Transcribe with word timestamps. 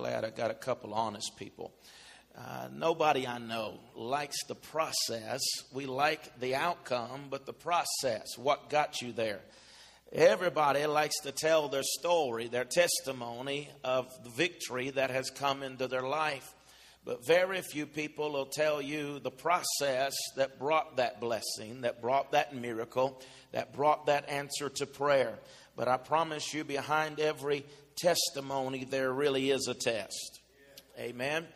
glad 0.00 0.24
I 0.24 0.30
got 0.30 0.50
a 0.50 0.54
couple 0.54 0.94
honest 0.94 1.36
people. 1.36 1.74
Uh, 2.34 2.68
nobody 2.72 3.26
I 3.26 3.36
know 3.36 3.80
likes 3.94 4.42
the 4.44 4.54
process. 4.54 5.42
We 5.74 5.84
like 5.84 6.40
the 6.40 6.54
outcome, 6.54 7.26
but 7.28 7.44
the 7.44 7.52
process, 7.52 8.38
what 8.38 8.70
got 8.70 9.02
you 9.02 9.12
there. 9.12 9.40
Everybody 10.10 10.86
likes 10.86 11.20
to 11.24 11.32
tell 11.32 11.68
their 11.68 11.82
story, 11.82 12.48
their 12.48 12.64
testimony 12.64 13.68
of 13.84 14.06
the 14.24 14.30
victory 14.30 14.88
that 14.88 15.10
has 15.10 15.28
come 15.28 15.62
into 15.62 15.86
their 15.86 16.08
life. 16.08 16.50
But 17.04 17.26
very 17.26 17.60
few 17.60 17.84
people 17.84 18.32
will 18.32 18.46
tell 18.46 18.80
you 18.80 19.18
the 19.18 19.30
process 19.30 20.14
that 20.36 20.58
brought 20.58 20.96
that 20.96 21.20
blessing, 21.20 21.82
that 21.82 22.00
brought 22.00 22.32
that 22.32 22.54
miracle, 22.54 23.20
that 23.52 23.74
brought 23.74 24.06
that 24.06 24.30
answer 24.30 24.70
to 24.70 24.86
prayer. 24.86 25.38
But 25.76 25.88
I 25.88 25.98
promise 25.98 26.54
you, 26.54 26.64
behind 26.64 27.20
every 27.20 27.66
testimony, 28.00 28.84
there 28.84 29.12
really 29.12 29.50
is 29.50 29.68
a 29.68 29.74
test. 29.74 30.40
Amen. 30.98 31.46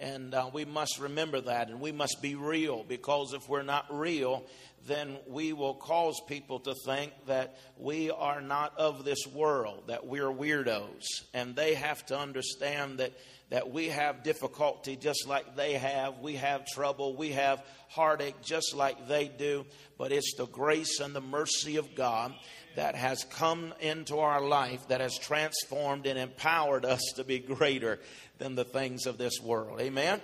And 0.00 0.34
uh, 0.34 0.48
we 0.52 0.64
must 0.64 0.98
remember 0.98 1.42
that, 1.42 1.68
and 1.68 1.80
we 1.80 1.92
must 1.92 2.22
be 2.22 2.34
real 2.34 2.84
because 2.88 3.34
if 3.34 3.48
we're 3.48 3.62
not 3.62 3.86
real, 3.90 4.46
then 4.86 5.18
we 5.26 5.52
will 5.52 5.74
cause 5.74 6.18
people 6.26 6.58
to 6.60 6.74
think 6.86 7.12
that 7.26 7.58
we 7.76 8.10
are 8.10 8.40
not 8.40 8.76
of 8.78 9.04
this 9.04 9.26
world, 9.26 9.84
that 9.88 10.06
we're 10.06 10.32
weirdos. 10.32 11.04
And 11.34 11.54
they 11.54 11.74
have 11.74 12.04
to 12.06 12.18
understand 12.18 12.98
that, 12.98 13.12
that 13.50 13.70
we 13.70 13.88
have 13.88 14.22
difficulty 14.22 14.96
just 14.96 15.28
like 15.28 15.54
they 15.54 15.74
have. 15.74 16.20
We 16.20 16.36
have 16.36 16.66
trouble. 16.66 17.14
We 17.14 17.32
have 17.32 17.62
heartache 17.90 18.40
just 18.42 18.74
like 18.74 19.06
they 19.06 19.28
do. 19.28 19.66
But 19.98 20.12
it's 20.12 20.34
the 20.38 20.46
grace 20.46 21.00
and 21.00 21.14
the 21.14 21.20
mercy 21.20 21.76
of 21.76 21.94
God 21.94 22.32
that 22.76 22.94
has 22.94 23.24
come 23.24 23.74
into 23.80 24.18
our 24.18 24.40
life 24.40 24.88
that 24.88 25.00
has 25.00 25.18
transformed 25.18 26.06
and 26.06 26.18
empowered 26.18 26.84
us 26.84 27.00
to 27.16 27.24
be 27.24 27.38
greater 27.38 27.98
than 28.38 28.54
the 28.54 28.64
things 28.64 29.06
of 29.06 29.18
this 29.18 29.40
world. 29.40 29.80
Amen. 29.80 30.20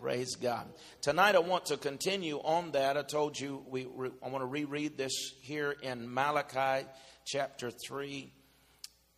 Praise 0.00 0.34
God. 0.36 0.66
Tonight 1.02 1.34
I 1.34 1.40
want 1.40 1.66
to 1.66 1.76
continue 1.76 2.38
on 2.38 2.70
that. 2.72 2.96
I 2.96 3.02
told 3.02 3.38
you 3.38 3.62
we 3.68 3.86
I 4.22 4.28
want 4.28 4.42
to 4.42 4.46
reread 4.46 4.96
this 4.96 5.12
here 5.42 5.76
in 5.82 6.12
Malachi 6.12 6.86
chapter 7.26 7.70
3 7.70 8.32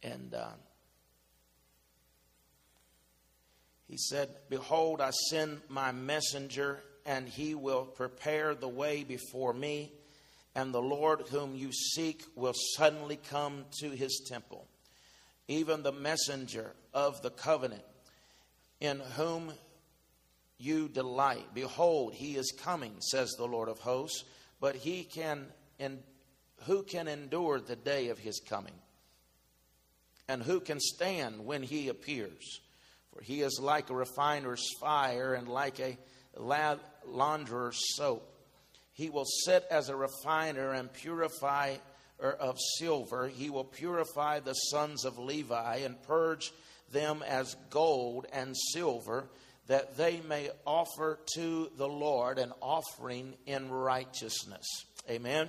and 0.02 0.34
uh, 0.34 0.48
he 3.86 3.96
said, 3.96 4.30
"Behold, 4.48 5.00
I 5.00 5.10
send 5.10 5.60
my 5.68 5.92
messenger 5.92 6.82
and 7.06 7.28
he 7.28 7.54
will 7.54 7.84
prepare 7.84 8.54
the 8.54 8.68
way 8.68 9.04
before 9.04 9.52
me, 9.52 9.92
and 10.54 10.72
the 10.72 10.82
Lord 10.82 11.22
whom 11.30 11.54
you 11.54 11.72
seek 11.72 12.24
will 12.34 12.54
suddenly 12.76 13.16
come 13.16 13.64
to 13.80 13.90
his 13.90 14.22
temple, 14.28 14.66
even 15.48 15.82
the 15.82 15.92
messenger 15.92 16.74
of 16.92 17.22
the 17.22 17.30
covenant 17.30 17.84
in 18.80 19.00
whom 19.16 19.52
you 20.58 20.88
delight. 20.88 21.54
Behold, 21.54 22.14
he 22.14 22.36
is 22.36 22.52
coming, 22.62 22.94
says 23.00 23.30
the 23.36 23.46
Lord 23.46 23.68
of 23.68 23.78
hosts, 23.78 24.24
but 24.60 24.76
he 24.76 25.04
can 25.04 25.46
and 25.78 25.98
who 26.66 26.82
can 26.82 27.08
endure 27.08 27.60
the 27.60 27.76
day 27.76 28.08
of 28.08 28.18
his 28.18 28.40
coming? 28.40 28.74
And 30.28 30.42
who 30.42 30.60
can 30.60 30.78
stand 30.80 31.44
when 31.44 31.62
he 31.62 31.88
appears? 31.88 32.60
For 33.12 33.22
he 33.22 33.42
is 33.42 33.58
like 33.60 33.90
a 33.90 33.94
refiner's 33.94 34.64
fire 34.80 35.34
and 35.34 35.48
like 35.48 35.80
a 35.80 35.98
launderer's 37.06 37.80
soap. 37.96 38.31
He 38.92 39.10
will 39.10 39.24
sit 39.24 39.64
as 39.70 39.88
a 39.88 39.96
refiner 39.96 40.72
and 40.72 40.92
purify 40.92 41.76
er, 42.22 42.36
of 42.38 42.58
silver. 42.78 43.28
He 43.28 43.50
will 43.50 43.64
purify 43.64 44.40
the 44.40 44.54
sons 44.54 45.04
of 45.04 45.18
Levi 45.18 45.76
and 45.78 46.02
purge 46.02 46.52
them 46.90 47.24
as 47.26 47.56
gold 47.70 48.26
and 48.32 48.54
silver 48.72 49.28
that 49.66 49.96
they 49.96 50.20
may 50.28 50.50
offer 50.66 51.18
to 51.34 51.70
the 51.76 51.88
Lord 51.88 52.38
an 52.38 52.52
offering 52.60 53.34
in 53.46 53.70
righteousness. 53.70 54.66
Amen. 55.08 55.48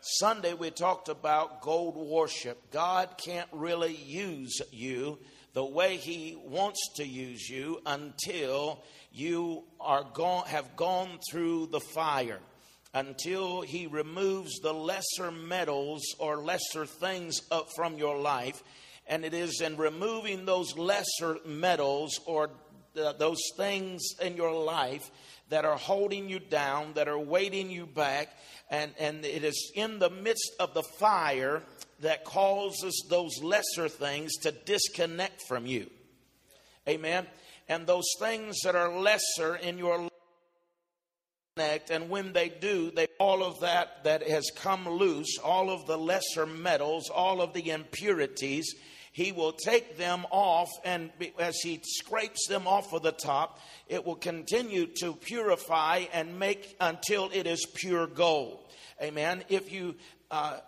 Sunday 0.00 0.54
we 0.54 0.70
talked 0.70 1.08
about 1.08 1.62
gold 1.62 1.96
worship. 1.96 2.70
God 2.70 3.16
can't 3.16 3.48
really 3.52 3.94
use 3.94 4.60
you 4.70 5.18
the 5.52 5.64
way 5.64 5.96
he 5.96 6.36
wants 6.44 6.80
to 6.96 7.06
use 7.06 7.48
you 7.48 7.80
until 7.86 8.82
you 9.12 9.62
are 9.80 10.04
gone, 10.12 10.46
have 10.46 10.74
gone 10.76 11.20
through 11.30 11.66
the 11.66 11.80
fire 11.80 12.40
until 12.94 13.60
he 13.60 13.86
removes 13.86 14.60
the 14.60 14.72
lesser 14.72 15.30
metals 15.30 16.02
or 16.18 16.38
lesser 16.38 16.86
things 16.86 17.42
up 17.50 17.68
from 17.76 17.98
your 17.98 18.18
life 18.18 18.62
and 19.06 19.24
it 19.24 19.34
is 19.34 19.60
in 19.60 19.76
removing 19.76 20.44
those 20.44 20.76
lesser 20.76 21.38
metals 21.44 22.18
or 22.26 22.50
uh, 22.98 23.12
those 23.12 23.40
things 23.56 24.02
in 24.20 24.36
your 24.36 24.52
life 24.52 25.10
that 25.50 25.64
are 25.64 25.76
holding 25.76 26.28
you 26.28 26.38
down, 26.38 26.94
that 26.94 27.08
are 27.08 27.18
weighting 27.18 27.70
you 27.70 27.86
back, 27.86 28.28
and, 28.70 28.92
and 28.98 29.24
it 29.24 29.44
is 29.44 29.72
in 29.74 29.98
the 29.98 30.10
midst 30.10 30.52
of 30.58 30.72
the 30.74 30.82
fire 30.82 31.62
that 32.00 32.24
causes 32.24 33.04
those 33.10 33.42
lesser 33.42 33.88
things 33.88 34.34
to 34.36 34.50
disconnect 34.50 35.42
from 35.46 35.66
you. 35.66 35.90
Amen. 36.88 37.26
And 37.68 37.86
those 37.86 38.08
things 38.18 38.58
that 38.64 38.74
are 38.74 38.98
lesser 38.98 39.56
in 39.56 39.78
your 39.78 39.98
life 39.98 40.10
and 41.56 42.10
when 42.10 42.32
they 42.32 42.48
do 42.48 42.90
they 42.90 43.06
all 43.20 43.44
of 43.44 43.60
that 43.60 44.02
that 44.02 44.26
has 44.26 44.50
come 44.56 44.88
loose 44.88 45.38
all 45.38 45.70
of 45.70 45.86
the 45.86 45.96
lesser 45.96 46.46
metals 46.46 47.08
all 47.10 47.40
of 47.40 47.52
the 47.52 47.70
impurities 47.70 48.74
he 49.14 49.30
will 49.30 49.52
take 49.52 49.96
them 49.96 50.26
off, 50.32 50.68
and 50.84 51.08
as 51.38 51.54
he 51.62 51.80
scrapes 51.84 52.48
them 52.48 52.66
off 52.66 52.92
of 52.92 53.02
the 53.02 53.12
top, 53.12 53.60
it 53.86 54.04
will 54.04 54.16
continue 54.16 54.88
to 54.98 55.12
purify 55.12 56.06
and 56.12 56.36
make 56.40 56.74
until 56.80 57.30
it 57.32 57.46
is 57.46 57.64
pure 57.74 58.08
gold. 58.08 58.58
Amen. 59.00 59.44
If 59.48 59.70
you 59.70 59.94
uh, 60.32 60.58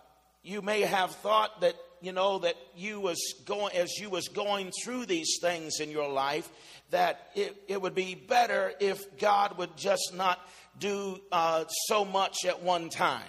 you 0.43 0.61
may 0.61 0.79
have 0.79 1.11
thought 1.15 1.59
that 1.59 1.75
you 1.99 2.13
know 2.13 2.39
that 2.39 2.55
you 2.73 3.01
was 3.01 3.19
going 3.45 3.75
as 3.75 3.97
you 3.99 4.09
was 4.09 4.29
going 4.29 4.71
through 4.81 5.07
these 5.07 5.39
things 5.41 5.81
in 5.81 5.91
your 5.91 6.09
life 6.09 6.49
that 6.91 7.31
it, 7.35 7.53
it 7.67 7.81
would 7.81 7.95
be 7.95 8.15
better 8.15 8.71
if 8.79 9.17
God 9.17 9.57
would 9.57 9.75
just 9.75 10.13
not 10.13 10.39
do 10.79 11.19
uh, 11.31 11.65
so 11.87 12.05
much 12.05 12.45
at 12.45 12.63
one 12.63 12.89
time. 12.89 13.23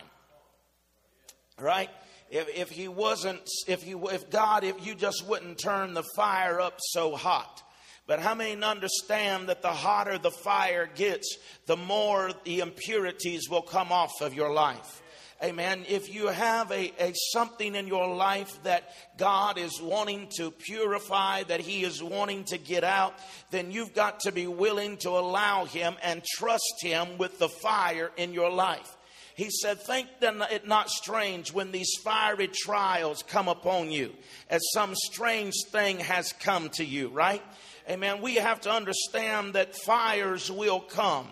Right? 1.61 1.91
if, 2.31 2.49
if 2.55 2.71
he 2.71 2.89
wasn't, 2.89 3.41
if 3.67 3.83
he, 3.83 3.93
if 3.93 4.31
God, 4.31 4.65
if 4.65 4.87
you 4.87 4.95
just 4.95 5.27
wouldn't 5.27 5.59
turn 5.59 5.95
the 5.95 6.05
fire 6.15 6.61
up 6.61 6.79
so 6.79 7.17
hot. 7.17 7.63
But 8.07 8.21
how 8.21 8.35
many 8.35 8.63
understand 8.63 9.49
that 9.49 9.61
the 9.61 9.69
hotter 9.69 10.17
the 10.17 10.31
fire 10.31 10.89
gets, 10.95 11.37
the 11.67 11.77
more 11.77 12.33
the 12.45 12.61
impurities 12.61 13.49
will 13.51 13.63
come 13.63 13.93
off 13.93 14.13
of 14.21 14.33
your 14.35 14.53
life? 14.53 15.03
Amen. 15.41 15.85
If 15.89 16.13
you 16.13 16.27
have 16.27 16.73
a, 16.73 16.93
a 16.99 17.13
something 17.33 17.77
in 17.77 17.87
your 17.87 18.13
life 18.13 18.61
that 18.65 18.93
God 19.17 19.57
is 19.57 19.81
wanting 19.81 20.27
to 20.37 20.51
purify, 20.51 21.45
that 21.45 21.61
He 21.61 21.85
is 21.85 22.03
wanting 22.03 22.43
to 22.47 22.59
get 22.59 22.83
out, 22.83 23.15
then 23.53 23.71
you've 23.71 23.95
got 23.95 24.21
to 24.21 24.33
be 24.33 24.49
willing 24.49 24.97
to 24.99 25.11
allow 25.11 25.65
Him 25.65 25.95
and 26.03 26.25
trust 26.25 26.83
Him 26.83 27.19
with 27.19 27.39
the 27.39 27.49
fire 27.49 28.11
in 28.17 28.33
your 28.33 28.51
life. 28.51 28.97
He 29.37 29.51
said, 29.51 29.81
Think 29.81 30.09
then 30.19 30.43
it 30.51 30.67
not 30.67 30.91
strange 30.91 31.53
when 31.53 31.71
these 31.71 31.93
fiery 32.03 32.49
trials 32.49 33.23
come 33.23 33.47
upon 33.47 33.93
you, 33.93 34.13
as 34.51 34.61
some 34.73 34.97
strange 34.97 35.55
thing 35.71 36.01
has 36.01 36.33
come 36.33 36.69
to 36.71 36.85
you, 36.85 37.11
right? 37.11 37.43
Amen. 37.89 38.21
We 38.21 38.35
have 38.35 38.63
to 38.63 38.73
understand 38.73 39.55
that 39.55 39.77
fires 39.77 40.51
will 40.51 40.81
come 40.81 41.29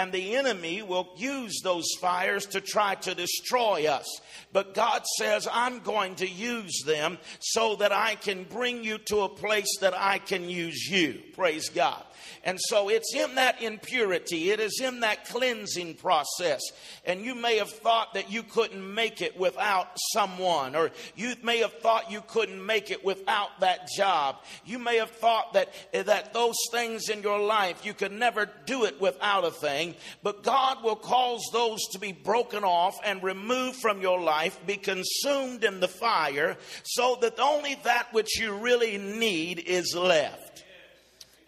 and 0.00 0.12
the 0.12 0.34
enemy 0.36 0.80
will 0.80 1.10
use 1.14 1.60
those 1.62 1.84
fires 2.00 2.46
to 2.46 2.62
try 2.62 2.94
to 2.94 3.14
destroy 3.14 3.86
us. 3.86 4.06
But 4.50 4.72
God 4.72 5.02
says, 5.18 5.46
I'm 5.52 5.80
going 5.80 6.14
to 6.16 6.26
use 6.26 6.84
them 6.86 7.18
so 7.38 7.76
that 7.76 7.92
I 7.92 8.14
can 8.14 8.44
bring 8.44 8.82
you 8.82 8.96
to 8.96 9.20
a 9.20 9.28
place 9.28 9.68
that 9.82 9.92
I 9.94 10.18
can 10.18 10.48
use 10.48 10.88
you. 10.88 11.20
Praise 11.34 11.68
God. 11.68 12.02
And 12.42 12.58
so 12.58 12.88
it's 12.88 13.14
in 13.14 13.34
that 13.34 13.60
impurity, 13.60 14.50
it 14.50 14.60
is 14.60 14.80
in 14.82 15.00
that 15.00 15.26
cleansing 15.26 15.94
process. 15.94 16.62
And 17.04 17.22
you 17.22 17.34
may 17.34 17.58
have 17.58 17.70
thought 17.70 18.14
that 18.14 18.30
you 18.30 18.42
couldn't 18.42 18.94
make 18.94 19.20
it 19.20 19.38
without 19.38 19.88
someone, 20.12 20.74
or 20.74 20.90
you 21.16 21.34
may 21.42 21.58
have 21.58 21.74
thought 21.80 22.10
you 22.10 22.22
couldn't 22.26 22.64
make 22.64 22.90
it 22.90 23.04
without 23.04 23.60
that 23.60 23.88
job. 23.94 24.36
You 24.64 24.78
may 24.78 24.96
have 24.96 25.10
thought 25.10 25.52
that, 25.52 25.72
eh, 25.92 26.02
that 26.02 26.32
those 26.32 26.56
things 26.70 27.10
in 27.10 27.22
your 27.22 27.40
life, 27.40 27.84
you 27.84 27.92
could 27.92 28.12
never 28.12 28.48
do 28.64 28.84
it 28.84 29.00
without 29.00 29.44
a 29.44 29.50
thing. 29.50 29.89
But 30.22 30.42
God 30.42 30.82
will 30.82 30.96
cause 30.96 31.42
those 31.52 31.80
to 31.92 31.98
be 31.98 32.12
broken 32.12 32.64
off 32.64 32.98
and 33.04 33.22
removed 33.22 33.76
from 33.76 34.00
your 34.00 34.20
life, 34.20 34.58
be 34.66 34.76
consumed 34.76 35.64
in 35.64 35.80
the 35.80 35.88
fire, 35.88 36.56
so 36.82 37.18
that 37.20 37.38
only 37.38 37.76
that 37.84 38.12
which 38.12 38.38
you 38.38 38.54
really 38.54 38.98
need 38.98 39.58
is 39.58 39.94
left. 39.94 40.64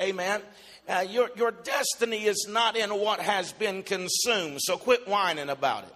Amen. 0.00 0.40
Uh, 0.88 1.04
your, 1.08 1.30
your 1.36 1.52
destiny 1.52 2.24
is 2.24 2.46
not 2.48 2.76
in 2.76 2.90
what 2.90 3.20
has 3.20 3.52
been 3.52 3.82
consumed, 3.82 4.58
so 4.60 4.76
quit 4.76 5.06
whining 5.06 5.48
about 5.48 5.84
it. 5.84 5.94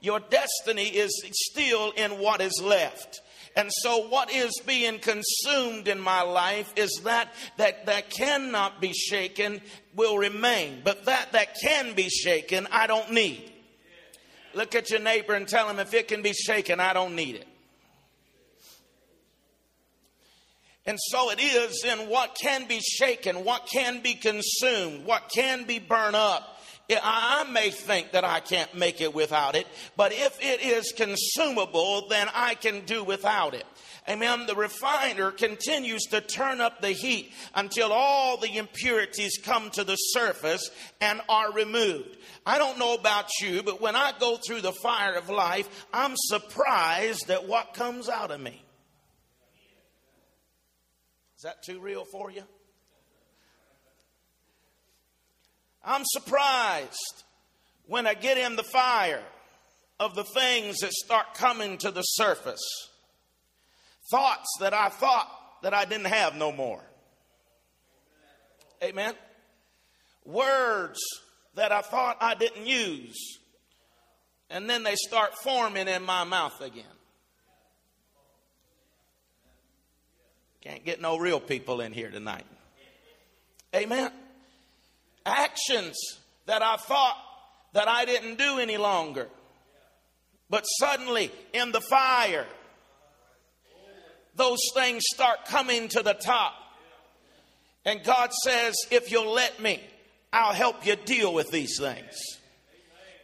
Your 0.00 0.20
destiny 0.20 0.86
is 0.86 1.10
still 1.50 1.90
in 1.90 2.12
what 2.12 2.40
is 2.40 2.58
left. 2.62 3.20
And 3.56 3.70
so 3.70 4.08
what 4.08 4.32
is 4.32 4.52
being 4.64 4.98
consumed 5.00 5.88
in 5.88 6.00
my 6.00 6.22
life 6.22 6.72
is 6.76 7.00
that 7.04 7.34
that 7.56 7.86
that 7.86 8.08
cannot 8.08 8.80
be 8.80 8.92
shaken 8.92 9.60
will 9.94 10.18
remain. 10.18 10.80
But 10.84 11.04
that 11.06 11.32
that 11.32 11.56
can 11.60 11.94
be 11.94 12.08
shaken, 12.08 12.66
I 12.70 12.86
don't 12.86 13.12
need. 13.12 13.50
Look 14.54 14.74
at 14.74 14.90
your 14.90 15.00
neighbor 15.00 15.34
and 15.34 15.46
tell 15.46 15.68
him 15.68 15.78
if 15.78 15.94
it 15.94 16.08
can 16.08 16.22
be 16.22 16.32
shaken, 16.32 16.80
I 16.80 16.92
don't 16.92 17.14
need 17.14 17.36
it. 17.36 17.46
And 20.86 20.98
so 21.00 21.30
it 21.30 21.38
is 21.40 21.84
in 21.84 22.08
what 22.08 22.36
can 22.40 22.66
be 22.66 22.80
shaken, 22.80 23.44
what 23.44 23.68
can 23.72 24.00
be 24.02 24.14
consumed, 24.14 25.04
what 25.04 25.30
can 25.32 25.64
be 25.64 25.78
burned 25.78 26.16
up. 26.16 26.59
I 27.02 27.44
may 27.44 27.70
think 27.70 28.12
that 28.12 28.24
I 28.24 28.40
can't 28.40 28.74
make 28.74 29.00
it 29.00 29.14
without 29.14 29.54
it, 29.54 29.66
but 29.96 30.12
if 30.12 30.38
it 30.40 30.62
is 30.62 30.92
consumable, 30.92 32.08
then 32.08 32.28
I 32.34 32.54
can 32.54 32.84
do 32.84 33.04
without 33.04 33.54
it. 33.54 33.64
Amen. 34.08 34.46
The 34.46 34.56
refiner 34.56 35.30
continues 35.30 36.02
to 36.10 36.20
turn 36.20 36.60
up 36.60 36.80
the 36.80 36.90
heat 36.90 37.32
until 37.54 37.92
all 37.92 38.38
the 38.38 38.56
impurities 38.56 39.38
come 39.42 39.70
to 39.70 39.84
the 39.84 39.96
surface 39.96 40.70
and 41.00 41.20
are 41.28 41.52
removed. 41.52 42.16
I 42.44 42.58
don't 42.58 42.78
know 42.78 42.94
about 42.94 43.28
you, 43.40 43.62
but 43.62 43.80
when 43.80 43.94
I 43.94 44.12
go 44.18 44.36
through 44.36 44.62
the 44.62 44.72
fire 44.72 45.14
of 45.14 45.28
life, 45.28 45.86
I'm 45.92 46.14
surprised 46.16 47.30
at 47.30 47.46
what 47.46 47.74
comes 47.74 48.08
out 48.08 48.30
of 48.30 48.40
me. 48.40 48.64
Is 51.36 51.42
that 51.42 51.62
too 51.62 51.80
real 51.80 52.04
for 52.04 52.30
you? 52.30 52.42
I'm 55.84 56.02
surprised 56.04 57.24
when 57.86 58.06
I 58.06 58.14
get 58.14 58.38
in 58.38 58.56
the 58.56 58.62
fire 58.62 59.22
of 59.98 60.14
the 60.14 60.24
things 60.24 60.78
that 60.78 60.92
start 60.92 61.34
coming 61.34 61.78
to 61.78 61.90
the 61.90 62.02
surface. 62.02 62.62
Thoughts 64.10 64.48
that 64.60 64.74
I 64.74 64.88
thought 64.88 65.28
that 65.62 65.74
I 65.74 65.84
didn't 65.84 66.06
have 66.06 66.34
no 66.34 66.52
more. 66.52 66.82
Amen. 68.82 69.14
Words 70.24 71.00
that 71.54 71.72
I 71.72 71.82
thought 71.82 72.16
I 72.20 72.34
didn't 72.34 72.66
use. 72.66 73.38
And 74.48 74.68
then 74.68 74.82
they 74.82 74.96
start 74.96 75.34
forming 75.42 75.86
in 75.86 76.02
my 76.02 76.24
mouth 76.24 76.60
again. 76.60 76.84
Can't 80.60 80.84
get 80.84 81.00
no 81.00 81.18
real 81.18 81.40
people 81.40 81.80
in 81.80 81.92
here 81.92 82.10
tonight. 82.10 82.44
Amen. 83.74 84.10
Actions 85.68 85.96
that 86.46 86.62
I 86.62 86.76
thought 86.76 87.16
that 87.72 87.88
I 87.88 88.04
didn't 88.04 88.38
do 88.38 88.58
any 88.58 88.76
longer. 88.76 89.28
But 90.48 90.64
suddenly 90.64 91.30
in 91.52 91.72
the 91.72 91.80
fire, 91.80 92.46
those 94.36 94.60
things 94.74 95.02
start 95.12 95.44
coming 95.46 95.88
to 95.88 96.02
the 96.02 96.14
top. 96.14 96.54
And 97.84 98.02
God 98.04 98.30
says, 98.44 98.74
if 98.90 99.10
you'll 99.10 99.32
let 99.32 99.60
me, 99.60 99.80
I'll 100.32 100.52
help 100.52 100.86
you 100.86 100.96
deal 100.96 101.32
with 101.32 101.50
these 101.50 101.78
things. 101.78 102.16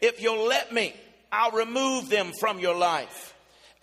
If 0.01 0.23
you'll 0.23 0.47
let 0.47 0.73
me, 0.73 0.95
I'll 1.33 1.53
remove 1.53 2.09
them 2.09 2.33
from 2.39 2.59
your 2.59 2.77
life. 2.77 3.35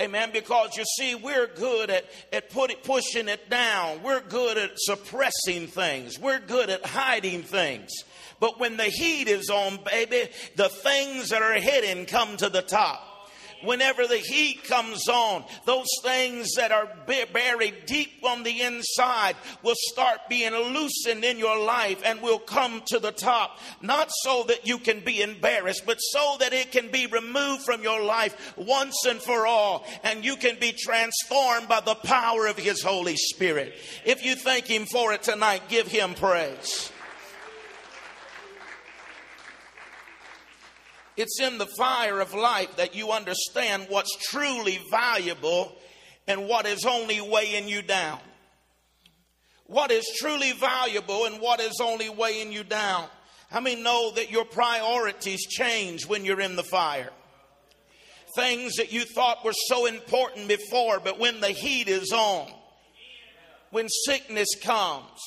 Amen. 0.02 0.32
Because 0.34 0.76
you 0.76 0.84
see, 0.98 1.16
we're 1.16 1.48
good 1.48 1.90
at, 1.90 2.06
at 2.32 2.50
putting, 2.50 2.78
pushing 2.78 3.28
it 3.28 3.50
down. 3.50 4.02
We're 4.04 4.22
good 4.22 4.58
at 4.58 4.72
suppressing 4.76 5.68
things. 5.68 6.20
We're 6.20 6.40
good 6.40 6.70
at 6.70 6.86
hiding 6.86 7.44
things. 7.44 7.92
But 8.40 8.60
when 8.60 8.78
the 8.78 8.86
heat 8.86 9.28
is 9.28 9.50
on, 9.50 9.80
baby, 9.84 10.30
the 10.56 10.70
things 10.70 11.30
that 11.30 11.42
are 11.42 11.54
hidden 11.54 12.06
come 12.06 12.38
to 12.38 12.50
the 12.50 12.62
top 12.62 13.14
whenever 13.64 14.06
the 14.08 14.18
heat 14.18 14.64
comes 14.64 15.08
on, 15.08 15.44
those 15.66 15.88
things 16.02 16.54
that 16.56 16.72
are 16.72 16.90
buried 17.06 17.86
deep 17.86 18.24
on 18.24 18.44
the 18.44 18.62
inside 18.62 19.36
will 19.64 19.76
start 19.92 20.20
being 20.30 20.54
loosened 20.54 21.24
in 21.24 21.38
your 21.38 21.60
life 21.60 22.02
and 22.06 22.22
will 22.22 22.40
come 22.40 22.82
to 22.88 23.00
the 23.00 23.12
top. 23.12 23.60
Not 23.82 24.10
so 24.24 24.44
that 24.44 24.68
you 24.68 24.78
can 24.78 25.00
be 25.00 25.22
embarrassed, 25.22 25.84
but 25.86 25.98
so 25.98 26.36
that 26.40 26.54
it 26.54 26.72
can 26.72 26.92
be 26.92 27.08
removed 27.08 27.64
from 27.64 27.84
your 27.84 28.04
life 28.04 28.54
once 28.58 29.06
and 29.08 29.22
for 29.22 29.48
all, 29.48 29.86
and 30.04 30.24
you 30.24 30.36
can 30.36 30.60
be 30.60 30.74
transformed 30.74 31.68
by 31.68 31.80
the 31.80 31.96
power 31.96 32.48
of 32.48 32.58
His 32.58 32.82
Holy 32.82 33.16
Spirit. 33.16 33.74
If 34.06 34.26
you 34.26 34.36
thank 34.36 34.66
Him 34.66 34.86
for 34.86 35.14
it 35.14 35.24
tonight, 35.24 35.64
give 35.70 35.88
Him 35.88 36.14
praise. 36.14 36.93
It's 41.16 41.40
in 41.40 41.58
the 41.58 41.68
fire 41.78 42.20
of 42.20 42.34
life 42.34 42.76
that 42.78 42.96
you 42.96 43.12
understand 43.12 43.88
what's 43.90 44.16
truly 44.30 44.80
valuable 44.90 45.76
and 46.28 46.48
what 46.48 46.66
is 46.66 46.86
only 46.86 47.22
weighing 47.22 47.68
you 47.68 47.82
down. 47.82 48.20
What 49.68 49.92
is 49.92 50.06
truly 50.20 50.52
valuable 50.54 51.26
and 51.26 51.40
what 51.40 51.60
is 51.60 51.80
only 51.82 52.10
weighing 52.10 52.52
you 52.52 52.64
down. 52.64 53.08
How 53.50 53.60
many 53.60 53.82
know 53.82 54.12
that 54.16 54.32
your 54.32 54.46
priorities 54.46 55.46
change 55.46 56.08
when 56.08 56.26
you're 56.26 56.42
in 56.42 56.56
the 56.56 56.64
fire? 56.64 57.12
Things 58.36 58.78
that 58.78 58.92
you 58.92 59.02
thought 59.02 59.46
were 59.46 59.54
so 59.54 59.86
important 59.86 60.48
before, 60.48 61.00
but 61.00 61.20
when 61.20 61.40
the 61.40 61.50
heat 61.50 61.88
is 61.88 62.12
on, 62.12 62.52
when 63.70 63.88
sickness 63.90 64.50
comes, 64.64 65.20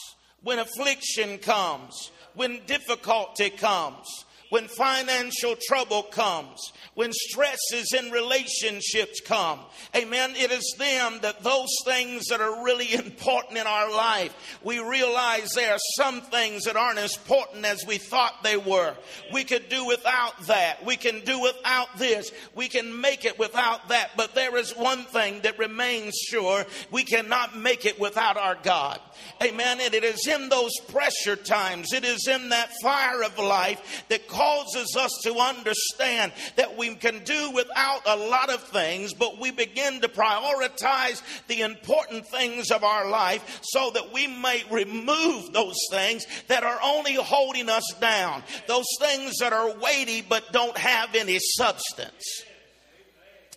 when 0.43 0.59
affliction 0.59 1.39
comes, 1.39 2.11
when 2.35 2.61
difficulty 2.67 3.51
comes, 3.51 4.25
when 4.51 4.69
financial 4.69 5.57
trouble 5.61 6.03
comes, 6.03 6.73
when 6.95 7.13
stresses 7.13 7.93
in 7.93 8.11
relationships 8.11 9.21
come. 9.25 9.61
Amen. 9.95 10.35
It 10.37 10.51
is 10.51 10.75
them 10.79 11.19
that 11.23 11.43
those 11.43 11.75
things 11.85 12.27
that 12.27 12.41
are 12.41 12.65
really 12.65 12.95
important 13.07 13.59
in 13.59 13.67
our 13.67 13.91
life, 13.91 14.59
we 14.63 14.79
realize 14.79 15.51
there 15.51 15.73
are 15.73 15.79
some 15.97 16.21
things 16.21 16.65
that 16.65 16.77
aren't 16.77 16.99
as 16.99 17.17
important 17.17 17.65
as 17.65 17.85
we 17.87 17.99
thought 17.99 18.43
they 18.43 18.57
were. 18.57 18.95
We 19.33 19.45
could 19.45 19.69
do 19.69 19.85
without 19.87 20.47
that. 20.47 20.85
We 20.85 20.97
can 20.97 21.21
do 21.21 21.41
without 21.41 21.99
this. 21.99 22.31
We 22.55 22.69
can 22.69 23.01
make 23.01 23.25
it 23.25 23.39
without 23.39 23.89
that. 23.89 24.11
But 24.17 24.35
there 24.35 24.57
is 24.57 24.73
one 24.73 25.05
thing 25.05 25.41
that 25.43 25.59
remains 25.59 26.15
sure. 26.17 26.65
We 26.91 27.05
cannot 27.05 27.57
make 27.57 27.85
it 27.85 27.99
without 28.01 28.37
our 28.37 28.57
God. 28.63 29.01
Amen. 29.43 29.81
And 29.81 29.95
it 29.95 30.05
is 30.05 30.27
in 30.27 30.49
those 30.49 30.73
pressure 30.89 31.37
times, 31.37 31.93
it 31.93 32.05
is 32.05 32.27
in 32.27 32.51
that 32.51 32.71
fire 32.83 33.23
of 33.23 33.39
life 33.39 34.05
that 34.09 34.29
causes 34.37 34.95
us 34.97 35.11
to 35.23 35.35
understand 35.37 36.33
that 36.57 36.77
we 36.77 36.95
can 36.95 37.25
do 37.25 37.51
without 37.53 38.03
a 38.07 38.17
lot 38.17 38.51
of 38.51 38.63
things, 38.65 39.15
but 39.15 39.41
we 39.41 39.51
begin 39.51 40.01
to 40.03 40.09
prioritize 40.09 41.23
the 41.49 41.63
important 41.63 42.27
things 42.27 42.71
of 42.71 42.85
our 42.85 43.09
life 43.09 43.61
so 43.63 43.91
that 43.95 44.13
we 44.13 44.27
may 44.27 44.63
remove 44.71 45.53
those 45.53 45.79
things 45.91 46.27
that 46.49 46.65
are 46.65 46.79
only 46.85 47.15
holding 47.15 47.71
us 47.71 47.95
down, 48.01 48.43
those 48.69 48.87
things 49.01 49.39
that 49.39 49.53
are 49.53 49.75
weighty 49.79 50.21
but 50.21 50.53
don't 50.53 50.77
have 50.77 51.15
any 51.15 51.39
substance. 51.39 52.45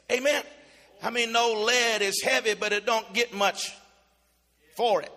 Amen. 0.09 0.43
I 1.03 1.09
mean, 1.09 1.31
no 1.31 1.63
lead 1.65 2.01
is 2.01 2.21
heavy, 2.21 2.53
but 2.53 2.71
it 2.73 2.85
don't 2.85 3.13
get 3.13 3.33
much 3.33 3.71
for 4.75 5.01
it. 5.01 5.11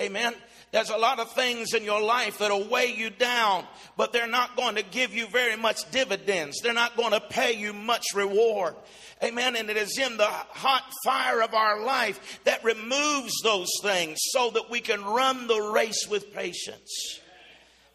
Amen. 0.00 0.34
There's 0.72 0.88
a 0.88 0.96
lot 0.96 1.20
of 1.20 1.30
things 1.32 1.74
in 1.74 1.84
your 1.84 2.00
life 2.00 2.38
that'll 2.38 2.66
weigh 2.66 2.94
you 2.94 3.10
down, 3.10 3.66
but 3.98 4.14
they're 4.14 4.26
not 4.26 4.56
going 4.56 4.76
to 4.76 4.82
give 4.82 5.12
you 5.12 5.26
very 5.26 5.54
much 5.54 5.90
dividends. 5.90 6.60
They're 6.62 6.72
not 6.72 6.96
going 6.96 7.12
to 7.12 7.20
pay 7.20 7.52
you 7.52 7.74
much 7.74 8.06
reward. 8.14 8.74
Amen. 9.22 9.54
And 9.54 9.68
it 9.68 9.76
is 9.76 9.98
in 9.98 10.16
the 10.16 10.24
hot 10.24 10.90
fire 11.04 11.42
of 11.42 11.52
our 11.52 11.84
life 11.84 12.40
that 12.44 12.64
removes 12.64 13.34
those 13.42 13.68
things 13.82 14.18
so 14.22 14.48
that 14.50 14.70
we 14.70 14.80
can 14.80 15.04
run 15.04 15.46
the 15.46 15.60
race 15.60 16.06
with 16.08 16.32
patience. 16.32 17.20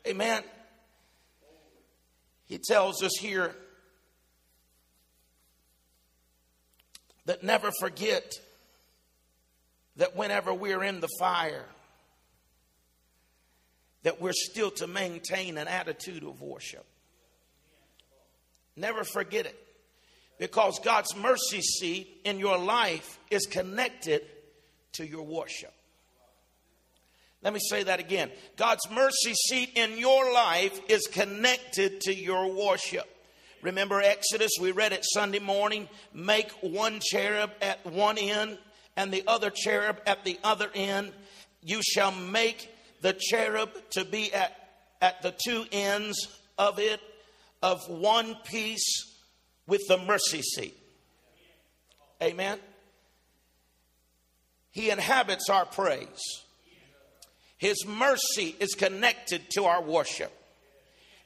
Amen. 0.07 0.43
He 2.45 2.59
tells 2.59 3.01
us 3.01 3.17
here 3.19 3.55
that 7.25 7.43
never 7.43 7.71
forget 7.79 8.31
that 9.95 10.15
whenever 10.15 10.53
we're 10.53 10.83
in 10.83 11.01
the 11.01 11.09
fire, 11.19 11.65
that 14.07 14.21
we're 14.21 14.31
still 14.31 14.71
to 14.71 14.87
maintain 14.87 15.57
an 15.57 15.67
attitude 15.67 16.23
of 16.23 16.41
worship. 16.41 16.85
Never 18.77 19.03
forget 19.03 19.45
it. 19.45 19.67
Because 20.39 20.79
God's 20.79 21.13
mercy 21.17 21.59
seat 21.59 22.21
in 22.23 22.39
your 22.39 22.57
life 22.57 23.19
is 23.29 23.45
connected 23.47 24.21
to 24.93 25.05
your 25.05 25.23
worship. 25.23 25.73
Let 27.43 27.51
me 27.51 27.59
say 27.59 27.83
that 27.83 27.99
again. 27.99 28.31
God's 28.55 28.89
mercy 28.89 29.33
seat 29.33 29.71
in 29.75 29.97
your 29.97 30.31
life 30.33 30.79
is 30.87 31.05
connected 31.07 31.99
to 32.03 32.15
your 32.15 32.53
worship. 32.53 33.13
Remember 33.61 33.99
Exodus, 33.99 34.53
we 34.61 34.71
read 34.71 34.93
it 34.93 35.03
Sunday 35.03 35.39
morning. 35.39 35.89
Make 36.13 36.49
one 36.61 37.01
cherub 37.01 37.51
at 37.61 37.85
one 37.85 38.17
end 38.17 38.57
and 38.95 39.11
the 39.11 39.25
other 39.27 39.49
cherub 39.53 39.99
at 40.07 40.23
the 40.23 40.39
other 40.45 40.69
end. 40.73 41.11
You 41.61 41.81
shall 41.83 42.13
make 42.13 42.73
the 43.01 43.13
cherub 43.13 43.69
to 43.91 44.05
be 44.05 44.33
at, 44.33 44.55
at 45.01 45.21
the 45.21 45.33
two 45.45 45.65
ends 45.71 46.27
of 46.57 46.79
it 46.79 46.99
of 47.61 47.87
one 47.89 48.35
piece 48.43 49.13
with 49.65 49.81
the 49.87 49.97
mercy 49.97 50.41
seat. 50.41 50.77
Amen. 52.21 52.59
He 54.71 54.89
inhabits 54.89 55.49
our 55.49 55.65
praise. 55.65 56.43
His 57.57 57.85
mercy 57.85 58.55
is 58.59 58.75
connected 58.75 59.49
to 59.51 59.65
our 59.65 59.81
worship. 59.81 60.31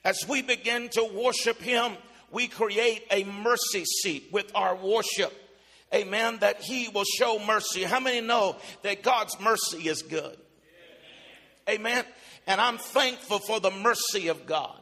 As 0.04 0.18
we 0.28 0.42
begin 0.42 0.90
to 0.90 1.04
worship 1.14 1.60
Him, 1.62 1.92
we 2.32 2.48
create 2.48 3.04
a 3.12 3.24
mercy 3.26 3.84
seat 3.86 4.30
with 4.32 4.50
our 4.56 4.76
worship. 4.76 5.34
Amen. 5.94 6.38
That 6.40 6.62
He 6.62 6.88
will 6.88 7.04
show 7.04 7.40
mercy. 7.46 7.84
How 7.84 8.00
many 8.00 8.26
know 8.26 8.56
that 8.84 9.04
God's 9.04 9.38
mercy 9.40 9.90
is 9.90 10.02
good? 10.02 10.38
Amen. 11.70 12.04
And 12.48 12.60
I'm 12.60 12.78
thankful 12.78 13.40
for 13.40 13.60
the 13.60 13.72
mercy 13.72 14.28
of 14.28 14.46
God. 14.46 14.78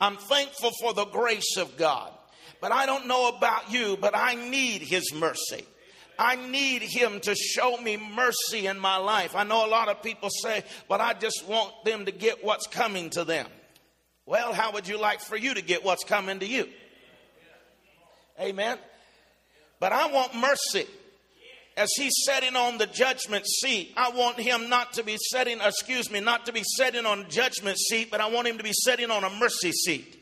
I'm 0.00 0.16
thankful 0.16 0.70
for 0.80 0.92
the 0.92 1.06
grace 1.06 1.56
of 1.56 1.76
God. 1.76 2.12
But 2.60 2.72
I 2.72 2.86
don't 2.86 3.06
know 3.06 3.28
about 3.28 3.70
you, 3.70 3.96
but 4.00 4.16
I 4.16 4.34
need 4.34 4.82
His 4.82 5.12
mercy. 5.14 5.64
I 6.18 6.36
need 6.36 6.82
him 6.82 7.20
to 7.20 7.34
show 7.34 7.76
me 7.76 7.96
mercy 7.96 8.66
in 8.66 8.78
my 8.78 8.96
life. 8.96 9.36
I 9.36 9.44
know 9.44 9.66
a 9.66 9.68
lot 9.68 9.88
of 9.88 10.02
people 10.02 10.30
say, 10.30 10.64
but 10.88 11.00
I 11.00 11.12
just 11.12 11.46
want 11.46 11.72
them 11.84 12.06
to 12.06 12.10
get 12.12 12.42
what's 12.42 12.66
coming 12.66 13.10
to 13.10 13.24
them. 13.24 13.46
Well, 14.24 14.52
how 14.52 14.72
would 14.72 14.88
you 14.88 14.98
like 14.98 15.20
for 15.20 15.36
you 15.36 15.54
to 15.54 15.62
get 15.62 15.84
what's 15.84 16.04
coming 16.04 16.40
to 16.40 16.46
you? 16.46 16.68
Amen. 18.40 18.78
But 19.78 19.92
I 19.92 20.10
want 20.10 20.34
mercy. 20.34 20.86
As 21.76 21.90
he's 21.96 22.14
sitting 22.24 22.56
on 22.56 22.78
the 22.78 22.86
judgment 22.86 23.46
seat, 23.46 23.92
I 23.96 24.10
want 24.10 24.38
him 24.38 24.70
not 24.70 24.94
to 24.94 25.02
be 25.02 25.18
sitting, 25.20 25.58
excuse 25.60 26.10
me, 26.10 26.20
not 26.20 26.46
to 26.46 26.52
be 26.52 26.62
sitting 26.64 27.04
on 27.04 27.28
judgment 27.28 27.78
seat, 27.78 28.10
but 28.10 28.20
I 28.20 28.28
want 28.28 28.48
him 28.48 28.56
to 28.56 28.64
be 28.64 28.72
sitting 28.72 29.10
on 29.10 29.24
a 29.24 29.30
mercy 29.30 29.72
seat 29.72 30.15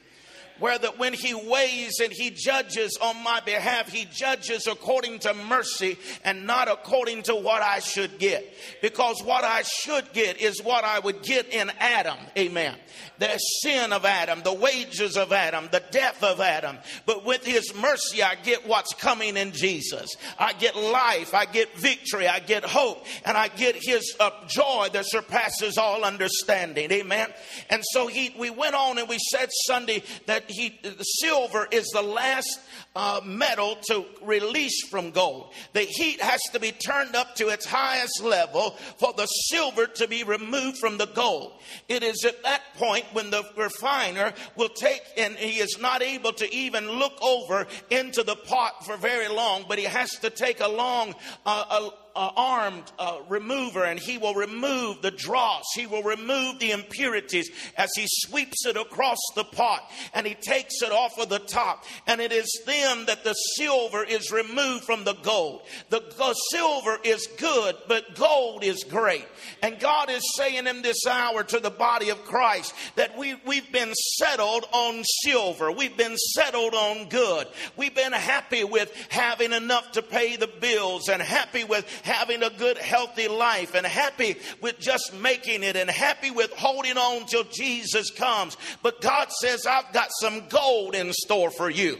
where 0.58 0.78
that 0.78 0.98
when 0.98 1.12
he 1.12 1.34
weighs 1.34 2.00
and 2.00 2.12
he 2.12 2.30
judges 2.30 2.96
on 3.00 3.22
my 3.24 3.40
behalf, 3.40 3.90
he 3.90 4.04
judges 4.04 4.66
according 4.66 5.18
to 5.20 5.34
mercy 5.34 5.98
and 6.24 6.46
not 6.46 6.68
according 6.68 7.22
to 7.24 7.34
what 7.34 7.62
I 7.62 7.80
should 7.80 8.18
get. 8.18 8.46
Because 8.80 9.22
what 9.22 9.44
I 9.44 9.62
should 9.62 10.12
get 10.12 10.40
is 10.40 10.62
what 10.62 10.84
I 10.84 11.00
would 11.00 11.22
get 11.22 11.52
in 11.52 11.70
Adam. 11.78 12.18
Amen. 12.38 12.76
The 13.18 13.36
sin 13.38 13.92
of 13.92 14.04
Adam, 14.04 14.42
the 14.42 14.52
wages 14.52 15.16
of 15.16 15.32
Adam, 15.32 15.68
the 15.70 15.82
death 15.90 16.22
of 16.22 16.40
Adam. 16.40 16.78
But 17.06 17.24
with 17.24 17.44
his 17.44 17.74
mercy, 17.74 18.22
I 18.22 18.34
get 18.36 18.66
what's 18.66 18.94
coming 18.94 19.36
in 19.36 19.52
Jesus. 19.52 20.10
I 20.38 20.52
get 20.52 20.76
life, 20.76 21.34
I 21.34 21.46
get 21.46 21.76
victory, 21.76 22.28
I 22.28 22.38
get 22.40 22.64
hope, 22.64 23.04
and 23.24 23.36
I 23.36 23.48
get 23.48 23.76
his 23.80 24.16
uh, 24.18 24.30
joy 24.48 24.88
that 24.92 25.04
surpasses 25.06 25.78
all 25.78 26.04
understanding. 26.04 26.90
Amen. 26.92 27.28
And 27.70 27.82
so 27.92 28.06
he, 28.06 28.34
we 28.38 28.50
went 28.50 28.74
on 28.74 28.98
and 28.98 29.08
we 29.08 29.18
said 29.18 29.48
Sunday 29.66 30.02
that 30.26 30.43
he, 30.48 30.78
the 30.82 31.04
silver 31.04 31.68
is 31.70 31.86
the 31.88 32.02
last 32.02 32.60
uh, 32.96 33.20
metal 33.24 33.76
to 33.88 34.04
release 34.22 34.86
from 34.88 35.10
gold. 35.10 35.52
The 35.72 35.82
heat 35.82 36.20
has 36.20 36.40
to 36.52 36.60
be 36.60 36.72
turned 36.72 37.16
up 37.16 37.34
to 37.36 37.48
its 37.48 37.66
highest 37.66 38.22
level 38.22 38.70
for 38.98 39.12
the 39.12 39.26
silver 39.26 39.86
to 39.86 40.08
be 40.08 40.22
removed 40.22 40.78
from 40.78 40.98
the 40.98 41.06
gold. 41.06 41.52
It 41.88 42.02
is 42.02 42.24
at 42.24 42.42
that 42.44 42.62
point 42.76 43.04
when 43.12 43.30
the 43.30 43.44
refiner 43.56 44.32
will 44.56 44.68
take, 44.68 45.02
and 45.16 45.34
he 45.36 45.60
is 45.60 45.78
not 45.80 46.02
able 46.02 46.32
to 46.34 46.54
even 46.54 46.88
look 46.88 47.20
over 47.22 47.66
into 47.90 48.22
the 48.22 48.36
pot 48.36 48.84
for 48.84 48.96
very 48.96 49.28
long, 49.28 49.64
but 49.68 49.78
he 49.78 49.84
has 49.84 50.10
to 50.20 50.30
take 50.30 50.60
a 50.60 50.68
long, 50.68 51.14
uh, 51.44 51.64
a, 51.70 52.04
uh, 52.16 52.30
armed 52.36 52.92
uh, 52.98 53.18
remover 53.28 53.84
and 53.84 53.98
he 53.98 54.18
will 54.18 54.34
remove 54.34 55.02
the 55.02 55.10
dross. 55.10 55.64
He 55.74 55.86
will 55.86 56.02
remove 56.04 56.60
the 56.60 56.70
impurities 56.70 57.50
as 57.76 57.90
he 57.96 58.06
sweeps 58.06 58.64
it 58.66 58.76
across 58.76 59.18
the 59.34 59.44
pot 59.44 59.90
and 60.12 60.24
he 60.26 60.34
takes 60.34 60.80
it 60.82 60.92
off 60.92 61.18
of 61.18 61.28
the 61.28 61.40
top. 61.40 61.84
And 62.06 62.20
it 62.20 62.30
is 62.32 62.62
then 62.66 62.83
that 63.06 63.24
the 63.24 63.34
silver 63.56 64.02
is 64.04 64.30
removed 64.30 64.84
from 64.84 65.04
the 65.04 65.14
gold. 65.14 65.62
The, 65.90 66.02
silver 66.50 66.98
is 67.04 67.26
good, 67.38 67.76
but 67.88 68.14
gold 68.16 68.64
is 68.64 68.84
great. 68.84 69.26
And 69.62 69.78
God 69.78 70.10
is 70.10 70.22
saying 70.36 70.66
in 70.66 70.82
this 70.82 71.06
hour 71.06 71.42
to 71.44 71.60
the 71.60 71.70
body 71.70 72.10
of 72.10 72.24
Christ 72.24 72.74
that 72.96 73.16
we, 73.16 73.34
we've 73.46 73.70
been 73.72 73.92
settled 73.94 74.66
on 74.72 75.02
silver. 75.22 75.70
We've 75.70 75.96
been 75.96 76.16
settled 76.16 76.74
on 76.74 77.08
good. 77.08 77.46
We've 77.76 77.94
been 77.94 78.12
happy 78.12 78.64
with 78.64 78.92
having 79.10 79.52
enough 79.52 79.92
to 79.92 80.02
pay 80.02 80.36
the 80.36 80.46
bills 80.46 81.08
and 81.08 81.22
happy 81.22 81.64
with 81.64 81.88
having 82.04 82.42
a 82.42 82.50
good, 82.50 82.78
healthy 82.78 83.28
life 83.28 83.74
and 83.74 83.86
happy 83.86 84.36
with 84.60 84.78
just 84.78 85.14
making 85.14 85.62
it 85.62 85.76
and 85.76 85.90
happy 85.90 86.30
with 86.30 86.52
holding 86.52 86.96
on 86.96 87.26
till 87.26 87.44
Jesus 87.44 88.10
comes. 88.10 88.56
But 88.82 89.00
God 89.00 89.30
says, 89.30 89.66
I've 89.66 89.92
got 89.92 90.08
some 90.20 90.48
gold 90.48 90.94
in 90.94 91.12
store 91.12 91.50
for 91.50 91.70
you. 91.70 91.98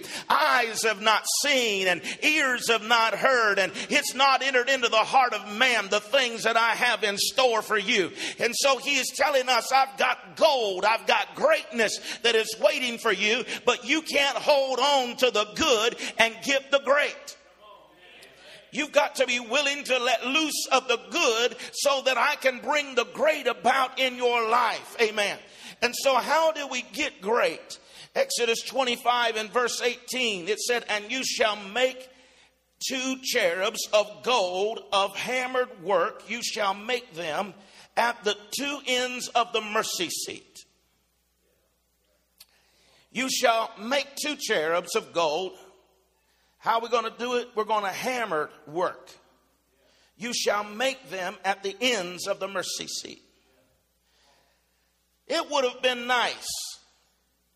Eyes 0.75 0.83
have 0.83 1.00
not 1.00 1.25
seen 1.43 1.88
and 1.88 2.02
ears 2.23 2.69
have 2.69 2.83
not 2.83 3.14
heard 3.14 3.59
and 3.59 3.73
it's 3.90 4.14
not 4.14 4.43
entered 4.43 4.69
into 4.69 4.88
the 4.88 4.97
heart 4.97 5.33
of 5.33 5.57
man 5.57 5.88
the 5.88 6.00
things 6.00 6.45
that 6.45 6.57
I 6.57 6.71
have 6.71 7.04
in 7.04 7.16
store 7.16 7.62
for 7.62 7.78
you. 7.78 8.11
And 8.38 8.54
so 8.54 8.78
he 8.78 8.97
is 8.97 9.12
telling 9.14 9.49
us, 9.49 9.73
I've 9.73 9.97
got 9.99 10.37
gold. 10.37 10.85
I've 10.85 11.07
got 11.07 11.35
greatness 11.35 11.99
that 12.23 12.35
is 12.35 12.54
waiting 12.61 12.99
for 12.99 13.12
you, 13.12 13.45
but 13.64 13.88
you 13.88 14.02
can't 14.02 14.37
hold 14.37 14.78
on 14.78 15.16
to 15.19 15.31
the 15.31 15.47
good 15.54 15.97
and 16.19 16.35
give 16.45 16.62
the 16.71 16.81
great. 16.81 17.37
You've 18.73 18.93
got 18.93 19.16
to 19.16 19.26
be 19.26 19.38
willing 19.38 19.85
to 19.85 19.99
let 19.99 20.26
loose 20.26 20.66
of 20.73 20.88
the 20.88 20.99
good 21.11 21.57
so 21.73 22.02
that 22.07 22.19
I 22.19 22.35
can 22.37 22.59
bring 22.59 22.97
the 22.97 23.04
great 23.04 23.47
about 23.47 24.00
in 24.00 24.16
your 24.16 24.49
life. 24.49 24.97
Amen. 25.00 25.38
And 25.81 25.95
so, 25.95 26.14
how 26.16 26.50
do 26.50 26.66
we 26.66 26.83
get 26.93 27.21
great? 27.21 27.78
Exodus 28.14 28.62
25 28.62 29.37
and 29.37 29.50
verse 29.50 29.83
18, 29.83 30.49
it 30.49 30.61
said, 30.61 30.85
And 30.88 31.11
you 31.11 31.25
shall 31.25 31.56
make 31.56 32.09
two 32.87 33.16
cherubs 33.23 33.88
of 33.92 34.23
gold 34.23 34.80
of 34.92 35.16
hammered 35.16 35.83
work. 35.83 36.23
You 36.28 36.42
shall 36.42 36.75
make 36.75 37.14
them 37.14 37.54
at 37.97 38.23
the 38.25 38.37
two 38.50 38.78
ends 38.87 39.28
of 39.28 39.52
the 39.52 39.61
mercy 39.61 40.11
seat. 40.11 40.64
You 43.11 43.28
shall 43.30 43.71
make 43.80 44.09
two 44.16 44.37
cherubs 44.37 44.97
of 44.97 45.12
gold 45.12 45.52
how 46.64 46.78
are 46.78 46.80
we 46.80 46.88
going 46.88 47.04
to 47.04 47.18
do 47.18 47.35
it? 47.35 47.50
We're 47.54 47.64
going 47.64 47.85
to 47.85 47.90
hammer 47.90 48.49
work. 48.66 49.11
You 50.16 50.33
shall 50.33 50.64
make 50.64 51.11
them 51.11 51.37
at 51.44 51.62
the 51.62 51.76
ends 51.78 52.26
of 52.26 52.40
the 52.40 52.49
mercy 52.49 52.87
seat. 52.87 53.23
It 55.26 55.50
would 55.50 55.64
have 55.64 55.83
been 55.83 56.06
nice 56.06 56.49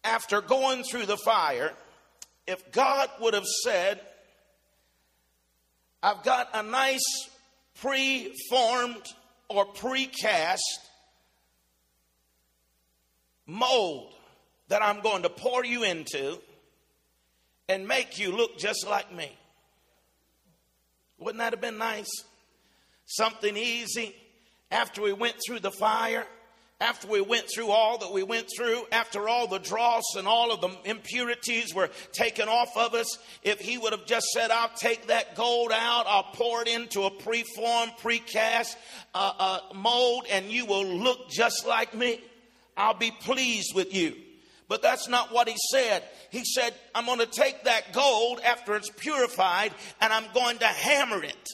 after 0.09 0.41
going 0.41 0.83
through 0.83 1.07
the 1.07 1.17
fire 1.19 1.73
if 2.47 2.73
God 2.73 3.11
would 3.21 3.35
have 3.35 3.47
said, 3.65 4.00
I've 6.03 6.23
got 6.23 6.49
a 6.55 6.62
nice 6.62 7.29
pre-formed 7.81 9.05
or 9.49 9.67
precast 9.67 10.59
mold 13.47 14.15
that 14.69 14.83
I'm 14.83 15.03
going 15.03 15.23
to 15.25 15.29
pour 15.29 15.65
you 15.65 15.83
into 15.83 16.38
and 17.69 17.87
make 17.87 18.19
you 18.19 18.35
look 18.35 18.59
just 18.59 18.87
like 18.87 19.15
me. 19.15 19.31
Wouldn't 21.19 21.38
that 21.38 21.53
have 21.53 21.61
been 21.61 21.79
nice? 21.79 22.11
Something 23.05 23.59
easy 23.59 24.15
after 24.71 25.03
we 25.03 25.12
went 25.12 25.37
through 25.47 25.61
the 25.61 25.71
fire, 25.71 26.27
after 26.81 27.09
we 27.09 27.21
went 27.21 27.47
through 27.53 27.71
all 27.71 27.99
that 27.99 28.13
we 28.13 28.23
went 28.23 28.49
through, 28.57 28.87
after 28.93 29.29
all 29.29 29.49
the 29.49 29.59
dross 29.59 30.15
and 30.17 30.29
all 30.29 30.53
of 30.53 30.61
the 30.61 30.71
impurities 30.85 31.75
were 31.75 31.91
taken 32.13 32.49
off 32.49 32.77
of 32.77 32.95
us, 32.95 33.19
if 33.43 33.59
he 33.59 33.79
would 33.79 33.93
have 33.93 34.07
just 34.07 34.27
said, 34.29 34.53
I'll 34.53 34.71
take 34.77 35.09
that 35.09 35.35
gold 35.35 35.73
out, 35.73 36.05
I'll 36.07 36.31
pour 36.35 36.63
it 36.63 36.69
into 36.69 37.03
a 37.03 37.11
preformed, 37.11 37.93
precast 38.01 38.77
uh, 39.13 39.33
uh, 39.39 39.61
mold, 39.75 40.27
and 40.31 40.53
you 40.53 40.67
will 40.67 40.87
look 40.87 41.31
just 41.31 41.67
like 41.67 41.95
me, 41.95 42.21
I'll 42.77 42.95
be 42.95 43.11
pleased 43.11 43.75
with 43.75 43.93
you. 43.93 44.15
But 44.69 44.83
that's 44.83 45.09
not 45.09 45.33
what 45.33 45.49
he 45.49 45.57
said. 45.73 46.05
He 46.31 46.45
said, 46.45 46.75
I'm 46.95 47.07
going 47.07 47.19
to 47.19 47.27
take 47.27 47.65
that 47.65 47.93
gold 47.93 48.39
after 48.45 48.77
it's 48.77 48.91
purified 48.91 49.73
and 50.01 50.13
I'm 50.13 50.27
going 50.35 50.59
to 50.59 50.67
hammer 50.67 51.25
it. 51.25 51.49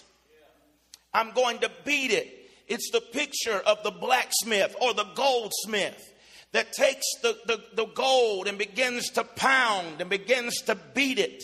I'm 1.15 1.31
going 1.31 1.61
to 1.61 1.71
beat 1.85 2.11
it. 2.11 2.34
It's 2.69 2.91
the 2.91 3.01
picture 3.01 3.61
of 3.67 3.83
the 3.83 3.91
blacksmith 3.91 4.75
or 4.81 4.95
the 4.95 5.07
goldsmith 5.15 6.13
that 6.53 6.73
takes 6.73 7.05
the, 7.23 7.37
the, 7.47 7.63
the 7.75 7.87
gold 7.87 8.47
and 8.47 8.57
begins 8.57 9.11
to 9.11 9.25
pound 9.25 10.01
and 10.01 10.09
begins 10.09 10.63
to 10.63 10.77
beat 10.95 11.19
it 11.19 11.43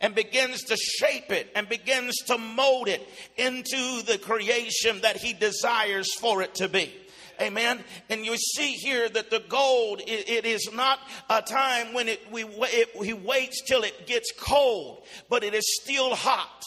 and 0.00 0.14
begins 0.14 0.62
to 0.64 0.76
shape 0.76 1.30
it 1.30 1.50
and 1.54 1.68
begins 1.68 2.16
to 2.26 2.38
mold 2.38 2.88
it 2.88 3.06
into 3.36 4.02
the 4.02 4.18
creation 4.18 5.00
that 5.02 5.16
he 5.16 5.32
desires 5.32 6.12
for 6.14 6.42
it 6.42 6.54
to 6.56 6.68
be. 6.68 6.92
Amen. 7.40 7.82
And 8.10 8.24
you 8.24 8.36
see 8.36 8.72
here 8.72 9.08
that 9.08 9.30
the 9.30 9.42
gold, 9.48 10.00
it, 10.00 10.28
it 10.28 10.44
is 10.44 10.70
not 10.74 10.98
a 11.30 11.40
time 11.40 11.94
when 11.94 12.08
it, 12.08 12.20
we, 12.30 12.44
it, 12.44 13.04
he 13.04 13.14
waits 13.14 13.62
till 13.66 13.82
it 13.82 14.06
gets 14.06 14.30
cold, 14.38 15.04
but 15.30 15.42
it 15.42 15.54
is 15.54 15.64
still 15.82 16.14
hot. 16.14 16.64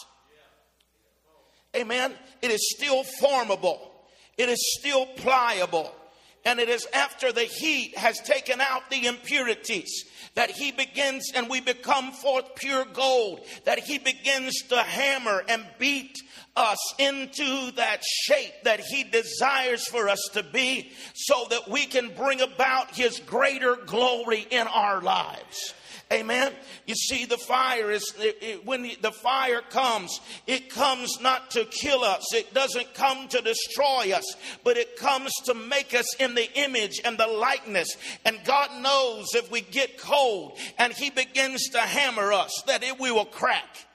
Amen. 1.75 2.13
It 2.41 2.51
is 2.51 2.73
still 2.75 3.03
formable. 3.03 3.92
It 4.37 4.49
is 4.49 4.59
still 4.79 5.05
pliable. 5.05 5.93
And 6.45 6.59
it 6.59 6.67
is 6.67 6.85
after 6.93 7.31
the 7.31 7.43
heat 7.43 7.97
has 7.97 8.19
taken 8.19 8.59
out 8.59 8.89
the 8.89 9.05
impurities 9.05 10.03
that 10.35 10.49
he 10.49 10.71
begins 10.71 11.31
and 11.33 11.49
we 11.49 11.61
become 11.61 12.11
forth 12.11 12.55
pure 12.55 12.85
gold, 12.85 13.41
that 13.63 13.79
he 13.79 13.97
begins 13.97 14.53
to 14.69 14.77
hammer 14.77 15.43
and 15.47 15.65
beat 15.79 16.21
us 16.55 16.93
into 16.99 17.71
that 17.71 18.03
shape 18.03 18.53
that 18.63 18.79
he 18.79 19.03
desires 19.03 19.87
for 19.87 20.09
us 20.09 20.21
to 20.33 20.43
be 20.43 20.91
so 21.13 21.45
that 21.49 21.67
we 21.69 21.85
can 21.85 22.13
bring 22.13 22.41
about 22.41 22.91
his 22.91 23.19
greater 23.19 23.75
glory 23.75 24.45
in 24.51 24.67
our 24.67 25.01
lives. 25.01 25.73
Amen. 26.11 26.51
You 26.85 26.95
see, 26.95 27.25
the 27.25 27.37
fire 27.37 27.89
is, 27.89 28.13
it, 28.19 28.37
it, 28.41 28.65
when 28.65 28.83
the 29.01 29.11
fire 29.11 29.61
comes, 29.61 30.19
it 30.45 30.69
comes 30.69 31.19
not 31.21 31.51
to 31.51 31.65
kill 31.65 32.03
us. 32.03 32.33
It 32.33 32.53
doesn't 32.53 32.93
come 32.93 33.27
to 33.29 33.41
destroy 33.41 34.11
us, 34.13 34.35
but 34.63 34.77
it 34.77 34.97
comes 34.97 35.31
to 35.45 35.53
make 35.53 35.95
us 35.95 36.15
in 36.17 36.35
the 36.35 36.47
image 36.59 37.01
and 37.03 37.17
the 37.17 37.27
likeness. 37.27 37.97
And 38.25 38.37
God 38.43 38.69
knows 38.81 39.33
if 39.33 39.49
we 39.49 39.61
get 39.61 39.97
cold 39.97 40.57
and 40.77 40.93
He 40.93 41.09
begins 41.09 41.69
to 41.69 41.79
hammer 41.79 42.31
us, 42.33 42.51
that 42.67 42.83
it, 42.83 42.99
we 42.99 43.11
will 43.11 43.25
crack. 43.25 43.87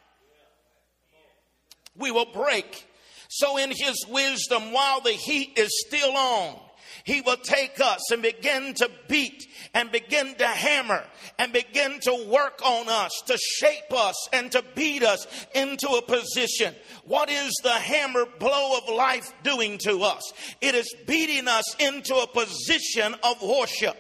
We 1.97 2.11
will 2.11 2.33
break. 2.33 2.87
So 3.29 3.59
in 3.59 3.71
His 3.71 4.07
wisdom, 4.09 4.73
while 4.73 5.00
the 5.00 5.12
heat 5.12 5.59
is 5.59 5.85
still 5.87 6.17
on, 6.17 6.57
he 7.04 7.21
will 7.21 7.37
take 7.37 7.80
us 7.80 8.11
and 8.11 8.23
begin 8.23 8.75
to 8.75 8.90
beat 9.09 9.47
and 9.75 9.90
begin 9.90 10.35
to 10.37 10.47
hammer 10.47 11.04
and 11.38 11.52
begin 11.52 12.00
to 12.00 12.26
work 12.28 12.61
on 12.64 12.88
us, 12.88 13.11
to 13.26 13.37
shape 13.38 13.92
us 13.92 14.28
and 14.33 14.50
to 14.52 14.64
beat 14.75 15.02
us 15.02 15.26
into 15.54 15.88
a 15.88 16.02
position. 16.02 16.75
What 17.04 17.30
is 17.30 17.52
the 17.62 17.71
hammer 17.71 18.25
blow 18.38 18.78
of 18.78 18.95
life 18.95 19.33
doing 19.42 19.78
to 19.78 20.02
us? 20.02 20.33
It 20.61 20.75
is 20.75 20.95
beating 21.07 21.49
us 21.49 21.76
into 21.78 22.14
a 22.14 22.26
position 22.26 23.14
of 23.23 23.42
worship 23.42 23.97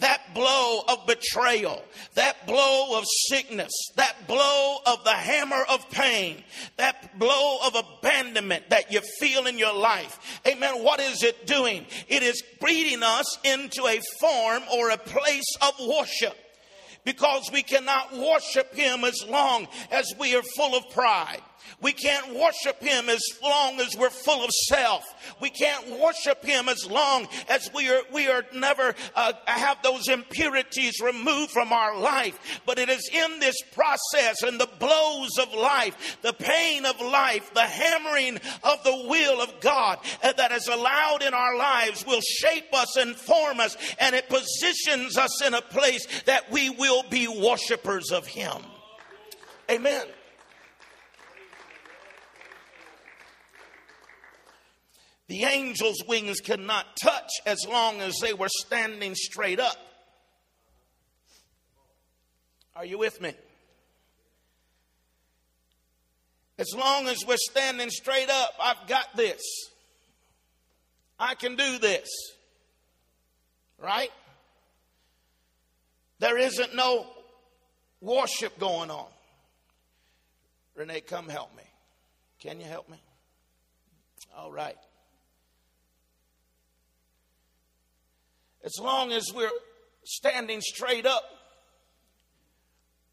that 0.00 0.34
blow 0.34 0.82
of 0.88 1.06
betrayal, 1.06 1.82
that 2.14 2.46
blow 2.46 2.98
of 2.98 3.04
sickness, 3.28 3.72
that 3.96 4.26
blow 4.26 4.78
of 4.86 5.04
the 5.04 5.10
hammer 5.10 5.64
of 5.68 5.88
pain, 5.90 6.42
that 6.76 7.18
blow 7.18 7.58
of 7.66 7.74
abandonment 7.74 8.70
that 8.70 8.92
you 8.92 9.00
feel 9.18 9.46
in 9.46 9.58
your 9.58 9.74
life. 9.74 10.40
Amen. 10.46 10.82
What 10.82 11.00
is 11.00 11.22
it 11.22 11.46
doing? 11.46 11.86
It 12.08 12.22
is 12.22 12.42
breeding 12.60 13.02
us 13.02 13.38
into 13.44 13.86
a 13.86 14.00
form 14.20 14.62
or 14.72 14.90
a 14.90 14.98
place 14.98 15.56
of 15.62 15.74
worship 15.86 16.36
because 17.04 17.50
we 17.52 17.62
cannot 17.62 18.16
worship 18.16 18.74
him 18.74 19.04
as 19.04 19.24
long 19.28 19.66
as 19.90 20.12
we 20.18 20.34
are 20.36 20.42
full 20.56 20.76
of 20.76 20.90
pride. 20.90 21.40
We 21.80 21.92
can't 21.92 22.34
worship 22.34 22.80
Him 22.80 23.08
as 23.08 23.22
long 23.42 23.80
as 23.80 23.96
we're 23.96 24.10
full 24.10 24.44
of 24.44 24.50
self. 24.50 25.04
We 25.40 25.50
can't 25.50 26.00
worship 26.00 26.44
Him 26.44 26.68
as 26.68 26.88
long 26.90 27.28
as 27.48 27.70
we 27.74 27.88
are, 27.88 28.02
we 28.12 28.28
are 28.28 28.44
never 28.54 28.94
uh, 29.14 29.32
have 29.46 29.82
those 29.82 30.08
impurities 30.08 31.00
removed 31.00 31.50
from 31.50 31.72
our 31.72 31.98
life. 31.98 32.60
But 32.66 32.78
it 32.78 32.88
is 32.88 33.08
in 33.12 33.40
this 33.40 33.56
process 33.72 34.42
and 34.42 34.60
the 34.60 34.68
blows 34.78 35.38
of 35.38 35.52
life, 35.54 36.18
the 36.22 36.32
pain 36.32 36.86
of 36.86 37.00
life, 37.00 37.52
the 37.54 37.62
hammering 37.62 38.36
of 38.62 38.82
the 38.84 39.04
will 39.08 39.40
of 39.40 39.60
God 39.60 39.98
uh, 40.22 40.32
that 40.32 40.52
is 40.52 40.68
allowed 40.68 41.22
in 41.22 41.34
our 41.34 41.56
lives 41.56 42.04
will 42.06 42.20
shape 42.20 42.72
us 42.74 42.96
and 42.96 43.14
form 43.14 43.60
us 43.60 43.76
and 43.98 44.14
it 44.14 44.28
positions 44.28 45.16
us 45.16 45.42
in 45.42 45.54
a 45.54 45.62
place 45.62 46.06
that 46.22 46.50
we 46.50 46.70
will 46.70 47.04
be 47.10 47.28
worshipers 47.28 48.10
of 48.10 48.26
Him. 48.26 48.62
Amen. 49.70 50.06
The 55.28 55.44
angel's 55.44 56.02
wings 56.08 56.40
could 56.40 56.60
not 56.60 56.86
touch 57.02 57.30
as 57.44 57.66
long 57.68 58.00
as 58.00 58.16
they 58.20 58.32
were 58.32 58.48
standing 58.48 59.14
straight 59.14 59.60
up. 59.60 59.76
Are 62.74 62.84
you 62.84 62.98
with 62.98 63.20
me? 63.20 63.34
As 66.58 66.68
long 66.74 67.06
as 67.08 67.18
we're 67.26 67.36
standing 67.36 67.90
straight 67.90 68.30
up, 68.30 68.50
I've 68.60 68.88
got 68.88 69.14
this. 69.16 69.42
I 71.18 71.34
can 71.34 71.56
do 71.56 71.78
this. 71.78 72.08
Right? 73.78 74.10
There 76.20 76.38
isn't 76.38 76.74
no 76.74 77.06
worship 78.00 78.58
going 78.58 78.90
on. 78.90 79.06
Renee, 80.74 81.02
come 81.02 81.28
help 81.28 81.54
me. 81.56 81.64
Can 82.40 82.60
you 82.60 82.66
help 82.66 82.88
me? 82.88 82.98
All 84.36 84.50
right. 84.50 84.76
As 88.64 88.78
long 88.80 89.12
as 89.12 89.26
we're 89.34 89.50
standing 90.04 90.60
straight 90.60 91.06
up, 91.06 91.24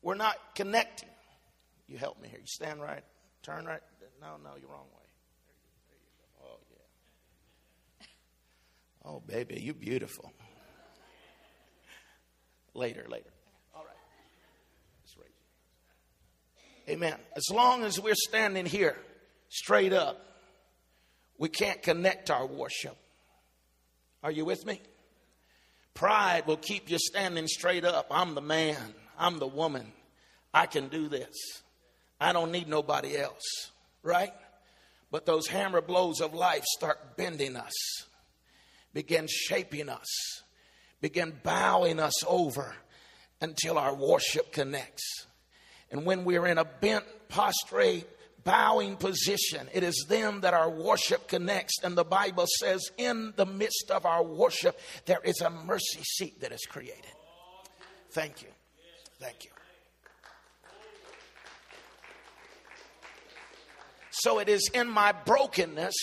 we're 0.02 0.16
not 0.16 0.36
connecting. 0.56 1.10
You 1.88 1.98
help 1.98 2.22
me 2.22 2.28
here. 2.28 2.40
You 2.40 2.48
stand 2.48 2.82
right, 2.82 3.04
turn 3.44 3.66
right. 3.66 3.82
No, 4.22 4.38
no, 4.44 4.56
you're 4.60 4.70
wrong 4.70 4.88
way. 4.96 5.04
There 5.88 5.96
you, 5.98 6.10
there 6.18 6.28
you 6.40 6.46
oh, 6.46 6.60
yeah. 8.02 8.08
Oh, 9.12 9.20
baby, 9.26 9.62
you 9.62 9.74
beautiful. 9.74 10.32
later, 12.74 13.06
later. 13.08 13.30
All 13.76 13.84
right. 13.84 13.96
Amen. 16.88 17.16
As 17.36 17.50
long 17.52 17.84
as 17.84 18.00
we're 18.00 18.14
standing 18.16 18.66
here 18.66 18.96
straight 19.50 19.92
up, 19.92 20.24
we 21.38 21.50
can't 21.50 21.82
connect 21.82 22.30
our 22.30 22.46
worship. 22.46 22.96
Are 24.22 24.32
you 24.32 24.46
with 24.46 24.66
me? 24.66 24.82
Pride 25.96 26.46
will 26.46 26.58
keep 26.58 26.92
you 26.92 27.00
standing 27.00 27.48
straight 27.48 27.86
up. 27.86 28.08
I'm 28.12 28.36
the 28.36 28.42
man. 28.42 28.94
I'm 29.18 29.40
the 29.40 29.48
woman. 29.48 29.94
I 30.54 30.68
can 30.68 30.90
do 30.90 31.08
this. 31.08 31.34
I 32.20 32.34
don't 32.34 32.52
need 32.52 32.68
nobody 32.68 33.18
else. 33.18 33.72
Right? 34.04 34.34
But 35.10 35.26
those 35.26 35.48
hammer 35.48 35.82
blows 35.82 36.20
of 36.20 36.34
life 36.34 36.64
start 36.66 37.16
bending 37.16 37.56
us, 37.56 37.74
begin 38.94 39.28
shaping 39.30 39.88
us, 39.88 40.06
begin 41.00 41.34
bowing 41.42 42.00
us 42.00 42.24
over 42.28 42.76
until 43.40 43.78
our 43.78 43.96
worship 43.96 44.52
connects. 44.52 45.28
And 45.92 46.06
when 46.06 46.26
we're 46.26 46.48
in 46.48 46.58
a 46.58 46.66
bent, 46.66 47.06
prostrate, 47.30 48.06
bowing 48.46 48.96
position. 48.96 49.68
It 49.74 49.84
is 49.84 50.06
them 50.08 50.42
that 50.42 50.54
our 50.54 50.70
worship 50.70 51.28
connects. 51.28 51.84
And 51.84 51.98
the 51.98 52.06
Bible 52.06 52.46
says, 52.60 52.90
in 52.98 53.34
the 53.36 53.46
midst 53.46 53.92
of 53.92 54.06
our 54.06 54.24
worship, 54.24 54.80
there 55.06 55.20
is 55.24 55.42
a 55.42 55.50
mercy 55.50 56.02
seat 56.04 56.40
that 56.42 56.54
is 56.54 56.66
created. 56.70 57.12
Thank 58.12 58.44
you. 58.44 58.48
Thank 59.20 59.44
you. 59.44 59.52
So 64.12 64.40
it 64.40 64.48
is 64.48 64.70
in 64.74 64.88
my 64.90 65.12
brokenness, 65.12 65.96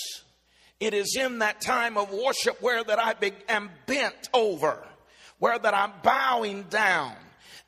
it 0.78 0.92
is 0.92 1.16
in 1.18 1.38
that 1.38 1.60
time 1.60 1.96
of 1.96 2.12
worship 2.12 2.60
where 2.60 2.84
that 2.84 2.98
I 2.98 3.14
be, 3.14 3.32
am 3.48 3.70
bent 3.86 4.28
over, 4.34 4.76
where 5.38 5.58
that 5.58 5.72
I'm 5.72 5.92
bowing 6.02 6.64
down, 6.64 7.14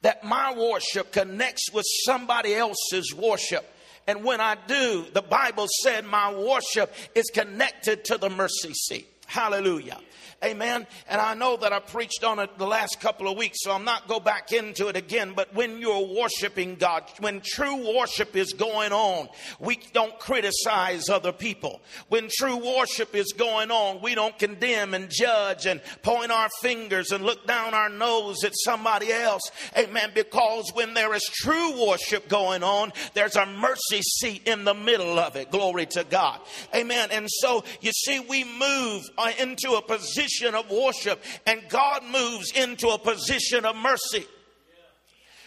that 0.02 0.22
my 0.22 0.52
worship 0.54 1.12
connects 1.12 1.72
with 1.72 1.86
somebody 2.04 2.54
else's 2.54 3.14
worship 3.14 3.64
and 4.06 4.24
when 4.24 4.40
I 4.40 4.56
do, 4.66 5.06
the 5.12 5.22
Bible 5.22 5.66
said 5.82 6.04
my 6.04 6.34
worship 6.34 6.92
is 7.14 7.24
connected 7.32 8.04
to 8.06 8.18
the 8.18 8.28
mercy 8.28 8.72
seat. 8.74 9.08
Hallelujah. 9.26 9.98
Amen. 10.44 10.86
And 11.08 11.20
I 11.20 11.34
know 11.34 11.56
that 11.56 11.72
I 11.72 11.80
preached 11.80 12.22
on 12.22 12.38
it 12.38 12.58
the 12.58 12.66
last 12.66 13.00
couple 13.00 13.28
of 13.28 13.38
weeks, 13.38 13.58
so 13.62 13.72
I'm 13.72 13.84
not 13.84 14.08
go 14.08 14.20
back 14.20 14.52
into 14.52 14.88
it 14.88 14.96
again. 14.96 15.32
But 15.34 15.54
when 15.54 15.78
you're 15.78 16.06
worshiping 16.06 16.74
God, 16.74 17.04
when 17.20 17.40
true 17.42 17.96
worship 17.96 18.36
is 18.36 18.52
going 18.52 18.92
on, 18.92 19.28
we 19.58 19.78
don't 19.94 20.18
criticize 20.18 21.08
other 21.08 21.32
people. 21.32 21.80
When 22.08 22.28
true 22.30 22.56
worship 22.56 23.14
is 23.14 23.32
going 23.32 23.70
on, 23.70 24.02
we 24.02 24.14
don't 24.14 24.38
condemn 24.38 24.92
and 24.92 25.08
judge 25.10 25.64
and 25.64 25.80
point 26.02 26.30
our 26.30 26.50
fingers 26.60 27.10
and 27.10 27.24
look 27.24 27.46
down 27.46 27.72
our 27.72 27.88
nose 27.88 28.44
at 28.44 28.52
somebody 28.54 29.12
else. 29.12 29.50
Amen. 29.78 30.10
Because 30.14 30.70
when 30.74 30.92
there 30.92 31.14
is 31.14 31.24
true 31.32 31.86
worship 31.86 32.28
going 32.28 32.62
on, 32.62 32.92
there's 33.14 33.36
a 33.36 33.46
mercy 33.46 34.02
seat 34.02 34.46
in 34.46 34.64
the 34.64 34.74
middle 34.74 35.18
of 35.18 35.36
it. 35.36 35.50
Glory 35.50 35.86
to 35.86 36.04
God. 36.04 36.40
Amen. 36.74 37.08
And 37.12 37.28
so 37.30 37.64
you 37.80 37.92
see, 37.92 38.20
we 38.20 38.44
move 38.44 39.04
Uh, 39.16 39.30
into 39.38 39.74
a 39.74 39.82
position 39.82 40.24
position 40.44 40.54
of 40.54 40.70
worship 40.70 41.22
and 41.46 41.60
God 41.68 42.02
moves 42.04 42.52
into 42.52 42.88
a 42.88 42.98
position 42.98 43.64
of 43.64 43.76
mercy. 43.76 44.26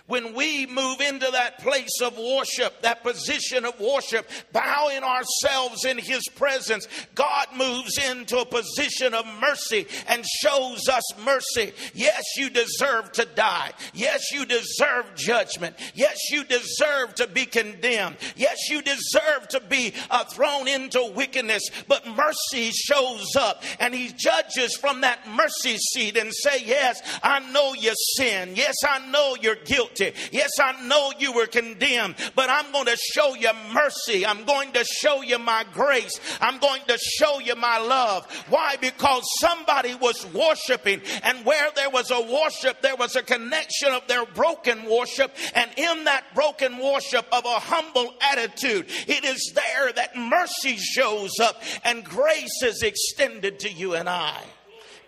When 0.07 0.33
we 0.33 0.65
move 0.65 1.01
into 1.01 1.29
that 1.31 1.59
place 1.59 2.01
of 2.01 2.17
worship, 2.17 2.81
that 2.81 3.03
position 3.03 3.65
of 3.65 3.79
worship, 3.79 4.29
bowing 4.53 5.03
ourselves 5.03 5.83
in 5.85 5.97
His 5.97 6.23
presence, 6.35 6.87
God 7.13 7.47
moves 7.55 7.97
into 7.97 8.39
a 8.39 8.45
position 8.45 9.13
of 9.13 9.25
mercy 9.39 9.85
and 10.07 10.25
shows 10.25 10.87
us 10.87 11.03
mercy. 11.23 11.73
Yes, 11.93 12.23
you 12.37 12.49
deserve 12.49 13.11
to 13.13 13.25
die. 13.25 13.73
Yes, 13.93 14.31
you 14.31 14.45
deserve 14.45 15.13
judgment. 15.15 15.75
Yes, 15.93 16.17
you 16.31 16.45
deserve 16.45 17.15
to 17.15 17.27
be 17.27 17.45
condemned. 17.45 18.15
Yes, 18.37 18.69
you 18.69 18.81
deserve 18.81 19.49
to 19.49 19.59
be 19.59 19.93
uh, 20.09 20.23
thrown 20.23 20.69
into 20.69 21.11
wickedness. 21.15 21.69
But 21.87 22.07
mercy 22.07 22.71
shows 22.71 23.35
up 23.35 23.61
and 23.79 23.93
He 23.93 24.13
judges 24.15 24.77
from 24.77 25.01
that 25.01 25.27
mercy 25.29 25.77
seat 25.77 26.15
and 26.15 26.33
say, 26.33 26.63
Yes, 26.65 27.01
I 27.21 27.39
know 27.51 27.73
your 27.73 27.95
sin. 28.15 28.53
Yes, 28.55 28.75
I 28.87 29.05
know 29.09 29.35
you're 29.41 29.55
guilty 29.55 29.96
guilty. 29.97 30.17
Yes, 30.31 30.51
I 30.59 30.85
know 30.87 31.11
you 31.19 31.33
were 31.33 31.47
condemned, 31.47 32.15
but 32.35 32.49
I'm 32.49 32.71
going 32.71 32.85
to 32.85 32.97
show 32.97 33.35
you 33.35 33.49
mercy. 33.73 34.25
I'm 34.25 34.45
going 34.45 34.71
to 34.73 34.83
show 34.83 35.21
you 35.21 35.39
my 35.39 35.65
grace. 35.73 36.19
I'm 36.41 36.59
going 36.59 36.81
to 36.87 36.97
show 36.97 37.39
you 37.39 37.55
my 37.55 37.77
love. 37.79 38.25
Why? 38.49 38.75
Because 38.79 39.23
somebody 39.39 39.95
was 39.95 40.25
worshiping, 40.33 41.01
and 41.23 41.45
where 41.45 41.69
there 41.75 41.89
was 41.89 42.11
a 42.11 42.21
worship, 42.21 42.81
there 42.81 42.95
was 42.95 43.15
a 43.15 43.23
connection 43.23 43.89
of 43.89 44.07
their 44.07 44.25
broken 44.25 44.89
worship, 44.89 45.35
and 45.53 45.69
in 45.77 46.05
that 46.05 46.23
broken 46.33 46.77
worship 46.77 47.25
of 47.31 47.45
a 47.45 47.59
humble 47.59 48.13
attitude, 48.21 48.85
it 49.07 49.23
is 49.23 49.51
there 49.53 49.91
that 49.93 50.15
mercy 50.15 50.75
shows 50.77 51.39
up 51.39 51.61
and 51.83 52.03
grace 52.03 52.63
is 52.63 52.83
extended 52.83 53.59
to 53.59 53.71
you 53.71 53.95
and 53.95 54.09
I. 54.09 54.41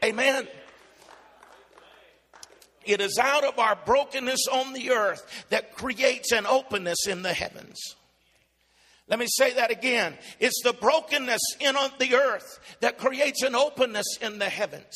Amen. 0.03 0.47
It 2.85 3.01
is 3.01 3.17
out 3.17 3.43
of 3.43 3.59
our 3.59 3.77
brokenness 3.85 4.47
on 4.51 4.73
the 4.73 4.91
earth 4.91 5.45
that 5.49 5.75
creates 5.75 6.31
an 6.31 6.45
openness 6.45 7.07
in 7.07 7.21
the 7.21 7.33
heavens. 7.33 7.77
Let 9.07 9.19
me 9.19 9.25
say 9.27 9.53
that 9.53 9.71
again. 9.71 10.13
It's 10.39 10.61
the 10.63 10.73
brokenness 10.73 11.41
in 11.59 11.75
the 11.97 12.15
earth 12.15 12.59
that 12.79 12.97
creates 12.97 13.41
an 13.41 13.55
openness 13.55 14.17
in 14.21 14.39
the 14.39 14.49
heavens. 14.49 14.95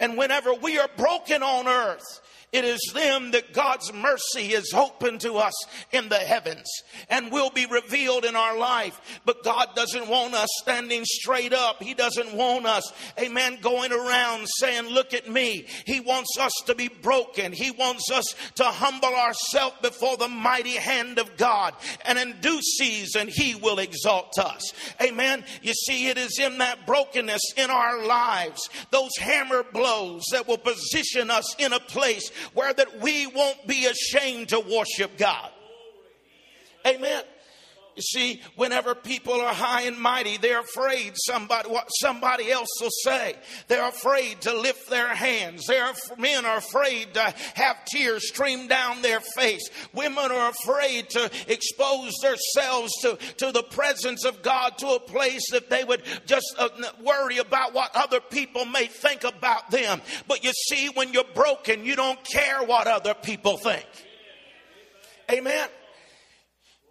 And 0.00 0.18
whenever 0.18 0.52
we 0.52 0.78
are 0.78 0.90
broken 0.96 1.42
on 1.42 1.68
earth, 1.68 2.20
it 2.52 2.64
is 2.64 2.80
them 2.94 3.32
that 3.32 3.52
God's 3.52 3.92
mercy 3.92 4.52
is 4.52 4.72
open 4.72 5.18
to 5.18 5.34
us 5.34 5.52
in 5.92 6.08
the 6.08 6.16
heavens 6.16 6.66
and 7.10 7.32
will 7.32 7.50
be 7.50 7.66
revealed 7.66 8.24
in 8.24 8.36
our 8.36 8.56
life. 8.56 9.20
But 9.24 9.42
God 9.42 9.70
doesn't 9.74 10.08
want 10.08 10.34
us 10.34 10.48
standing 10.62 11.04
straight 11.04 11.52
up. 11.52 11.82
He 11.82 11.92
doesn't 11.92 12.32
want 12.34 12.66
us, 12.66 12.90
amen, 13.18 13.58
going 13.60 13.92
around 13.92 14.46
saying, 14.60 14.86
Look 14.86 15.12
at 15.12 15.28
me. 15.28 15.66
He 15.84 16.00
wants 16.00 16.38
us 16.38 16.52
to 16.66 16.74
be 16.74 16.88
broken. 16.88 17.52
He 17.52 17.72
wants 17.72 18.10
us 18.12 18.34
to 18.54 18.64
humble 18.64 19.14
ourselves 19.14 19.76
before 19.82 20.16
the 20.16 20.28
mighty 20.28 20.76
hand 20.76 21.18
of 21.18 21.36
God. 21.36 21.74
And 22.04 22.18
in 22.18 22.40
due 22.40 22.62
season, 22.62 23.28
He 23.28 23.56
will 23.56 23.80
exalt 23.80 24.38
us. 24.38 24.72
Amen. 25.02 25.44
You 25.62 25.74
see, 25.74 26.08
it 26.08 26.16
is 26.16 26.38
in 26.38 26.58
that 26.58 26.86
brokenness 26.86 27.42
in 27.56 27.70
our 27.70 28.06
lives, 28.06 28.70
those 28.90 29.16
hammer 29.18 29.64
blows 29.64 30.22
that 30.30 30.46
will 30.46 30.58
position 30.58 31.30
us 31.30 31.56
in 31.58 31.72
a 31.72 31.80
place 31.80 32.30
where 32.54 32.72
that 32.72 33.00
we 33.00 33.26
won't 33.26 33.66
be 33.66 33.86
ashamed 33.86 34.48
to 34.50 34.60
worship 34.60 35.16
God. 35.16 35.50
Amen. 36.86 37.22
You 37.96 38.02
see, 38.02 38.42
whenever 38.56 38.94
people 38.94 39.32
are 39.40 39.54
high 39.54 39.82
and 39.82 39.98
mighty, 39.98 40.36
they're 40.36 40.60
afraid 40.60 41.14
somebody 41.16 41.70
what 41.70 41.88
somebody 41.98 42.50
else 42.50 42.68
will 42.78 42.90
say. 42.90 43.34
They're 43.68 43.88
afraid 43.88 44.42
to 44.42 44.54
lift 44.54 44.90
their 44.90 45.08
hands. 45.08 45.64
They're, 45.66 45.90
men 46.18 46.44
are 46.44 46.58
afraid 46.58 47.14
to 47.14 47.34
have 47.54 47.82
tears 47.86 48.28
stream 48.28 48.68
down 48.68 49.00
their 49.00 49.20
face. 49.20 49.70
Women 49.94 50.30
are 50.30 50.50
afraid 50.50 51.08
to 51.10 51.30
expose 51.48 52.12
themselves 52.22 52.92
to, 53.00 53.16
to 53.38 53.50
the 53.50 53.62
presence 53.62 54.26
of 54.26 54.42
God 54.42 54.76
to 54.78 54.88
a 54.88 55.00
place 55.00 55.50
that 55.52 55.70
they 55.70 55.82
would 55.82 56.02
just 56.26 56.54
uh, 56.58 56.68
worry 57.02 57.38
about 57.38 57.72
what 57.72 57.92
other 57.94 58.20
people 58.20 58.66
may 58.66 58.88
think 58.88 59.24
about 59.24 59.70
them. 59.70 60.02
But 60.28 60.44
you 60.44 60.52
see, 60.52 60.88
when 60.88 61.14
you're 61.14 61.24
broken, 61.34 61.86
you 61.86 61.96
don't 61.96 62.22
care 62.24 62.62
what 62.62 62.88
other 62.88 63.14
people 63.14 63.56
think. 63.56 63.86
Amen. 65.30 65.68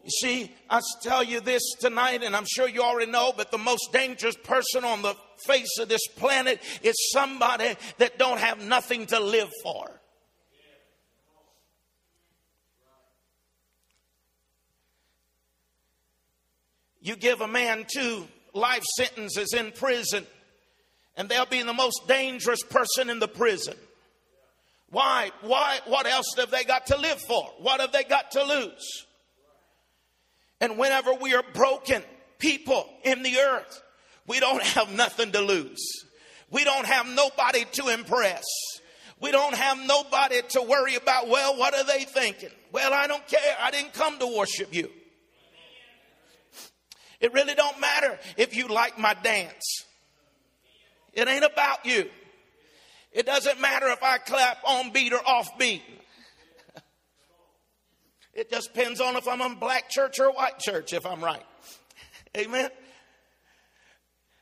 You 0.06 0.12
see, 0.12 0.56
I 0.70 0.82
tell 1.02 1.24
you 1.24 1.40
this 1.40 1.64
tonight, 1.80 2.22
and 2.22 2.36
I'm 2.36 2.46
sure 2.46 2.70
you 2.70 2.84
already 2.84 3.12
know, 3.12 3.34
but 3.36 3.50
the 3.50 3.58
most 3.58 3.92
dangerous 3.92 4.36
person 4.36 4.84
on 4.84 5.02
the 5.02 5.16
face 5.48 5.80
of 5.80 5.90
this 5.90 6.06
planet 6.16 6.62
is 6.84 6.94
somebody 7.12 7.76
that 7.98 8.20
don't 8.20 8.40
have 8.40 8.64
nothing 8.64 9.08
to 9.08 9.20
live 9.20 9.50
for. 9.64 9.90
You 17.02 17.16
give 17.16 17.42
a 17.42 17.48
man 17.48 17.88
two 17.92 18.28
life 18.54 18.84
sentences 18.98 19.56
in 19.58 19.72
prison, 19.72 20.28
and 21.18 21.28
they'll 21.28 21.48
be 21.48 21.64
the 21.64 21.74
most 21.74 22.08
dangerous 22.08 22.62
person 22.62 23.10
in 23.10 23.18
the 23.18 23.28
prison. 23.28 23.76
Why? 24.92 25.32
Why? 25.42 25.80
What 25.86 26.06
else 26.06 26.28
have 26.38 26.52
they 26.52 26.64
got 26.64 26.86
to 26.88 26.98
live 26.98 27.20
for? 27.22 27.44
What 27.58 27.82
have 27.82 27.92
they 27.92 28.04
got 28.04 28.30
to 28.32 28.44
lose? 28.44 29.05
And 30.62 30.78
whenever 30.78 31.14
we 31.14 31.36
are 31.36 31.44
broken 31.54 32.02
people 32.40 32.88
in 33.04 33.24
the 33.24 33.38
earth, 33.38 33.82
we 34.28 34.40
don't 34.40 34.64
have 34.64 34.92
nothing 34.94 35.32
to 35.34 35.42
lose. 35.42 36.06
We 36.50 36.64
don't 36.64 36.86
have 36.86 37.08
nobody 37.08 37.66
to 37.74 37.90
impress. 37.90 38.44
We 39.20 39.32
don't 39.32 39.56
have 39.56 39.78
nobody 39.86 40.42
to 40.50 40.62
worry 40.62 40.96
about, 40.96 41.28
well, 41.30 41.58
what 41.58 41.74
are 41.74 41.84
they 41.84 42.04
thinking? 42.04 42.50
Well, 42.72 42.94
I 42.94 43.08
don't 43.08 43.26
care. 43.28 43.56
I 43.62 43.72
didn't 43.72 43.94
come 43.94 44.20
to 44.20 44.28
worship 44.38 44.74
you. 44.74 44.90
It 47.20 47.34
really 47.34 47.56
don't 47.56 47.80
matter 47.80 48.20
if 48.38 48.56
you 48.56 48.68
like 48.68 49.00
my 49.00 49.14
dance. 49.14 49.86
It 51.14 51.28
ain't 51.28 51.46
about 51.46 51.86
you. 51.86 52.10
It 53.12 53.26
doesn't 53.26 53.62
matter 53.62 53.88
if 53.88 54.04
I 54.04 54.18
clap 54.18 54.58
on 54.68 54.92
beat 54.92 55.14
or 55.14 55.26
off 55.26 55.58
beat. 55.58 55.82
It 58.36 58.52
just 58.52 58.74
depends 58.74 59.00
on 59.00 59.16
if 59.16 59.28
I'm 59.28 59.40
a 59.42 59.56
black 59.56 59.90
church 59.90 60.20
or 60.20 60.26
a 60.26 60.32
white 60.32 60.60
church, 60.60 60.92
if 60.92 61.06
I'm 61.06 61.24
right. 61.24 61.44
Amen. 62.38 62.70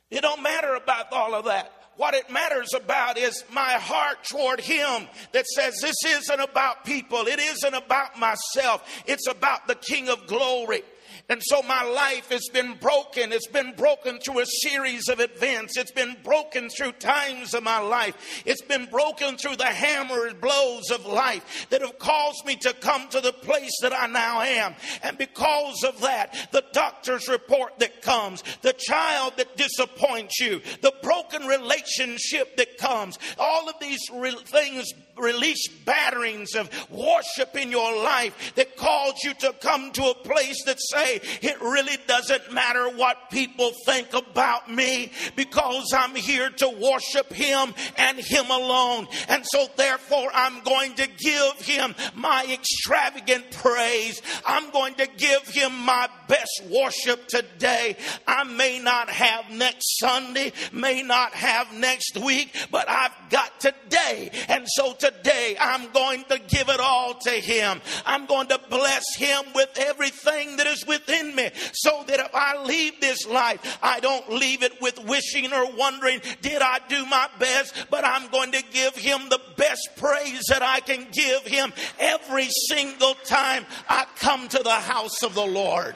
It 0.10 0.22
don't 0.22 0.42
matter 0.42 0.74
about 0.76 1.14
all 1.14 1.36
of 1.36 1.46
that. 1.46 1.72
What 1.96 2.16
it 2.16 2.32
matters 2.32 2.74
about 2.74 3.20
is 3.20 3.44
my 3.52 3.74
heart 3.74 4.24
toward 4.24 4.60
Him 4.60 5.08
that 5.32 5.46
says 5.46 5.76
this 5.80 5.96
isn't 6.06 6.40
about 6.40 6.86
people. 6.86 7.28
It 7.28 7.40
isn't 7.40 7.74
about 7.74 8.18
myself. 8.18 8.84
It's 9.06 9.28
about 9.28 9.68
the 9.68 9.76
King 9.76 10.10
of 10.10 10.26
glory. 10.26 10.82
And 11.30 11.42
so 11.42 11.62
my 11.62 11.84
life 11.84 12.30
has 12.30 12.50
been 12.52 12.76
broken. 12.82 13.32
It's 13.32 13.48
been 13.48 13.74
broken 13.78 14.20
through 14.20 14.40
a 14.40 14.46
series 14.46 15.08
of 15.08 15.22
events. 15.22 15.78
It's 15.78 15.92
been 15.92 16.18
broken 16.22 16.70
through 16.70 16.92
times 16.94 17.54
of 17.54 17.64
my 17.64 17.80
life. 17.80 18.44
It's 18.46 18.62
been 18.62 18.88
broken 18.88 19.38
through 19.38 19.56
the 19.56 19.66
hammer 19.66 20.34
blows 20.34 20.92
of 20.92 21.06
life 21.06 21.68
that 21.70 21.82
have 21.82 21.98
caused 21.98 22.46
me 22.46 22.58
to 22.58 22.74
come 22.74 23.08
to 23.10 23.22
the 23.22 23.32
place 23.32 23.72
that 23.82 23.94
I 23.94 24.08
now 24.08 24.42
am. 24.42 24.76
And 25.02 25.18
because 25.18 25.84
of 25.86 26.02
that, 26.02 26.50
the 26.52 26.66
doctor's 26.74 27.30
report 27.30 27.80
that 27.80 28.02
comes, 28.02 28.44
the 28.62 28.74
child 28.74 29.34
that 29.38 29.56
disappoints 29.56 30.42
you, 30.42 30.62
the 30.82 30.94
broken 31.02 31.48
relationship 31.48 32.58
that 32.58 32.78
comes, 32.78 33.18
all 33.40 33.70
of 33.70 33.76
these 33.80 34.02
re- 34.14 34.36
things 34.46 34.92
release 35.18 35.68
batterings 35.86 36.56
of 36.56 36.70
worship 36.90 37.56
in 37.56 37.72
your 37.72 38.04
life 38.04 38.54
that 38.56 38.76
calls 38.78 39.24
you 39.24 39.34
to 39.36 39.54
come 39.62 39.92
to 39.92 40.04
a 40.06 40.16
place 40.16 40.64
that 40.66 40.80
say 40.80 41.22
it 41.42 41.62
really 41.62 41.98
doesn't 42.08 42.52
matter 42.52 42.90
what 42.90 43.30
people 43.30 43.72
think 43.86 44.14
about 44.14 44.72
me 44.72 45.12
because 45.36 45.94
I'm 45.96 46.16
here 46.16 46.50
to 46.50 46.70
worship 46.70 47.32
him 47.32 47.74
and 47.98 48.18
him 48.18 48.50
alone. 48.50 49.08
And 49.28 49.46
so 49.46 49.68
therefore 49.76 50.30
I'm 50.34 50.62
going 50.62 50.96
to 50.96 51.08
give 51.08 51.62
him 51.62 51.96
my 52.16 52.46
extravagant 52.52 53.52
praise. 53.52 54.22
I'm 54.46 54.72
going 54.72 54.96
to 54.96 55.08
give 55.18 55.48
him 55.48 55.74
my 55.80 56.10
best 56.28 56.64
worship 56.70 57.28
today. 57.28 57.98
I 58.28 58.44
may 58.44 58.80
not 58.80 59.10
have 59.10 59.50
next 59.52 60.00
Sunday 60.00 60.52
may 60.72 61.04
not 61.04 61.34
have 61.34 61.72
next 61.74 62.18
week 62.18 62.54
but 62.72 62.90
I've 62.90 63.14
got 63.30 63.60
today. 63.60 64.32
And 64.48 64.66
so 64.68 64.94
today 65.04 65.58
I'm 65.60 65.92
going 65.92 66.24
to 66.26 66.40
give 66.48 66.70
it 66.70 66.80
all 66.80 67.16
to 67.16 67.30
Him. 67.30 67.82
I'm 68.06 68.26
going 68.26 68.48
to 68.48 68.60
bless 68.70 69.16
Him 69.16 69.44
with 69.54 69.70
everything 69.78 70.58
that 70.58 70.68
is 70.68 70.86
within 70.88 71.36
me 71.36 71.50
so 71.74 72.04
that 72.08 72.20
if 72.20 72.34
I 72.34 72.64
leave 72.64 73.02
this 73.02 73.28
life, 73.28 73.80
I 73.82 74.00
don't 74.00 74.32
leave 74.32 74.64
it 74.64 74.82
with 74.82 75.04
wishing 75.04 75.52
or 75.52 75.76
wondering, 75.76 76.22
did 76.42 76.62
I 76.62 76.80
do 76.88 77.06
my 77.06 77.28
best? 77.38 77.88
But 77.90 78.06
I'm 78.06 78.30
going 78.30 78.54
to 78.54 78.64
give 78.72 78.96
Him 78.96 79.30
the 79.30 79.42
best 79.58 79.90
praise 79.98 80.44
that 80.50 80.62
I 80.62 80.80
can 80.80 81.08
give 81.12 81.46
Him 81.46 81.74
every 82.00 82.48
single 82.70 83.16
time 83.26 83.66
I 83.90 84.06
come 84.18 84.48
to 84.50 84.64
the 84.64 84.72
house 84.72 85.22
of 85.24 85.36
the 85.36 85.46
Lord. 85.46 85.96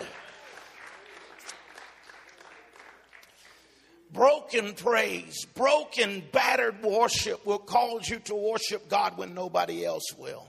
Broken 4.18 4.74
praise, 4.74 5.46
broken, 5.54 6.24
battered 6.32 6.82
worship 6.82 7.46
will 7.46 7.60
cause 7.60 8.10
you 8.10 8.18
to 8.22 8.34
worship 8.34 8.90
God 8.90 9.16
when 9.16 9.36
nobody 9.36 9.86
else 9.86 10.12
will. 10.18 10.48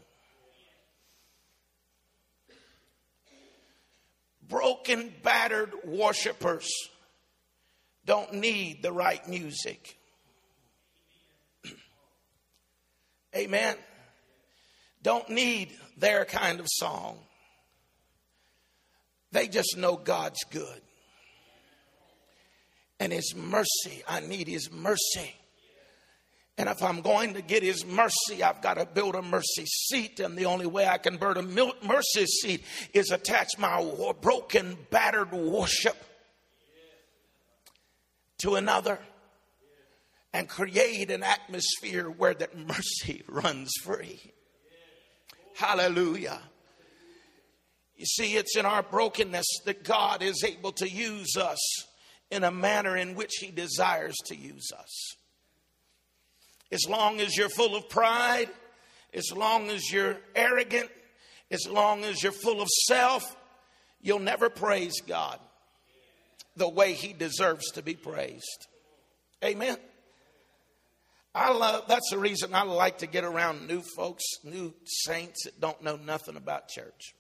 Broken, 4.49 5.13
battered 5.23 5.75
worshipers 5.85 6.67
don't 8.07 8.33
need 8.33 8.83
the 8.83 8.91
right 8.91 9.29
music. 9.29 9.99
Amen. 13.37 13.77
Don't 15.03 15.29
need 15.29 15.77
their 15.99 16.25
kind 16.25 16.59
of 16.59 16.67
song. 16.71 17.19
They 19.31 19.47
just 19.47 19.77
know 19.77 19.97
God's 19.97 20.43
good. 20.45 20.81
And 23.01 23.13
His 23.13 23.35
mercy, 23.35 24.03
I 24.09 24.21
need 24.21 24.49
His 24.49 24.73
mercy. 24.73 25.35
And 26.57 26.69
if 26.69 26.83
I'm 26.83 27.03
going 27.03 27.35
to 27.35 27.43
get 27.43 27.63
His 27.63 27.87
mercy, 27.87 28.43
I've 28.43 28.61
got 28.61 28.75
to 28.75 28.87
build 28.87 29.15
a 29.15 29.23
mercy 29.23 29.65
seat. 29.65 30.19
And 30.21 30.37
the 30.37 30.47
only 30.47 30.67
way 30.67 30.87
I 30.87 30.99
can 30.99 31.17
build 31.17 31.37
a 31.37 31.43
mercy 31.43 32.27
seat 32.27 32.65
is 32.93 33.11
attach 33.11 33.59
my 33.59 33.85
broken, 34.21 34.77
battered 34.91 35.33
worship 35.33 35.97
to 38.39 38.57
another 38.57 38.99
and 40.33 40.49
create 40.49 41.11
an 41.11 41.23
atmosphere 41.23 42.09
where 42.11 42.35
that 42.35 42.57
mercy 42.57 43.23
runs 43.29 43.71
free. 43.83 44.21
Hallelujah. 45.57 46.41
You 47.97 48.07
see, 48.07 48.37
it's 48.37 48.57
in 48.57 48.65
our 48.65 48.83
brokenness 48.83 49.47
that 49.65 49.83
God 49.83 50.23
is 50.23 50.45
able 50.45 50.71
to 50.73 50.89
use 50.89 51.37
us 51.37 51.59
in 52.31 52.45
a 52.45 52.51
manner 52.51 52.97
in 52.97 53.15
which 53.15 53.37
He 53.41 53.51
desires 53.51 54.17
to 54.27 54.37
use 54.37 54.71
us. 54.79 55.17
As 56.71 56.87
long 56.89 57.21
as 57.21 57.37
you're 57.37 57.49
full 57.49 57.75
of 57.75 57.89
pride, 57.89 58.51
as 59.15 59.33
long 59.35 59.71
as 59.71 59.91
you're 59.91 60.19
arrogant, 60.35 60.91
as 61.51 61.67
long 61.67 62.05
as 62.05 62.23
you're 62.23 62.33
full 62.33 62.61
of 62.61 62.69
self, 62.69 63.25
you'll 64.03 64.19
never 64.19 64.51
praise 64.51 65.01
God 65.01 65.39
the 66.57 66.69
way 66.69 66.93
He 66.93 67.13
deserves 67.13 67.71
to 67.73 67.83
be 67.83 67.95
praised. 67.95 68.67
Amen. 69.43 69.77
I 71.35 71.53
love 71.53 71.85
that's 71.87 72.11
the 72.11 72.19
reason 72.19 72.55
I 72.55 72.63
like 72.63 72.99
to 72.99 73.07
get 73.07 73.25
around 73.25 73.69
new 73.69 73.83
folks, 73.97 74.25
new 74.43 74.75
saints 74.85 75.45
that 75.45 75.61
don't 75.61 75.81
know 75.83 75.97
nothing 75.97 76.37
about 76.37 76.69
church. 76.69 77.15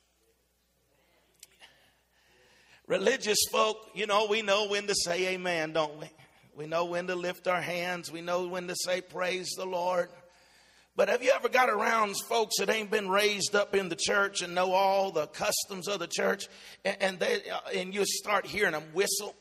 Religious 2.88 3.38
folk, 3.52 3.90
you 3.94 4.06
know, 4.06 4.26
we 4.30 4.40
know 4.40 4.66
when 4.66 4.86
to 4.86 4.94
say 4.94 5.34
amen, 5.34 5.74
don't 5.74 6.00
we? 6.00 6.08
We 6.56 6.66
know 6.66 6.86
when 6.86 7.06
to 7.08 7.14
lift 7.14 7.46
our 7.46 7.60
hands. 7.60 8.10
We 8.10 8.22
know 8.22 8.48
when 8.48 8.66
to 8.66 8.74
say 8.74 9.02
praise 9.02 9.50
the 9.56 9.66
Lord. 9.66 10.08
But 10.96 11.10
have 11.10 11.22
you 11.22 11.30
ever 11.30 11.50
got 11.50 11.68
around 11.68 12.16
folks 12.28 12.58
that 12.58 12.70
ain't 12.70 12.90
been 12.90 13.10
raised 13.10 13.54
up 13.54 13.74
in 13.74 13.90
the 13.90 13.94
church 13.94 14.40
and 14.40 14.54
know 14.54 14.72
all 14.72 15.12
the 15.12 15.26
customs 15.26 15.86
of 15.86 16.00
the 16.00 16.08
church, 16.08 16.48
and 16.84 17.20
they 17.20 17.42
and 17.74 17.94
you 17.94 18.04
start 18.06 18.46
hearing 18.46 18.72
them 18.72 18.84
whistle, 18.94 19.36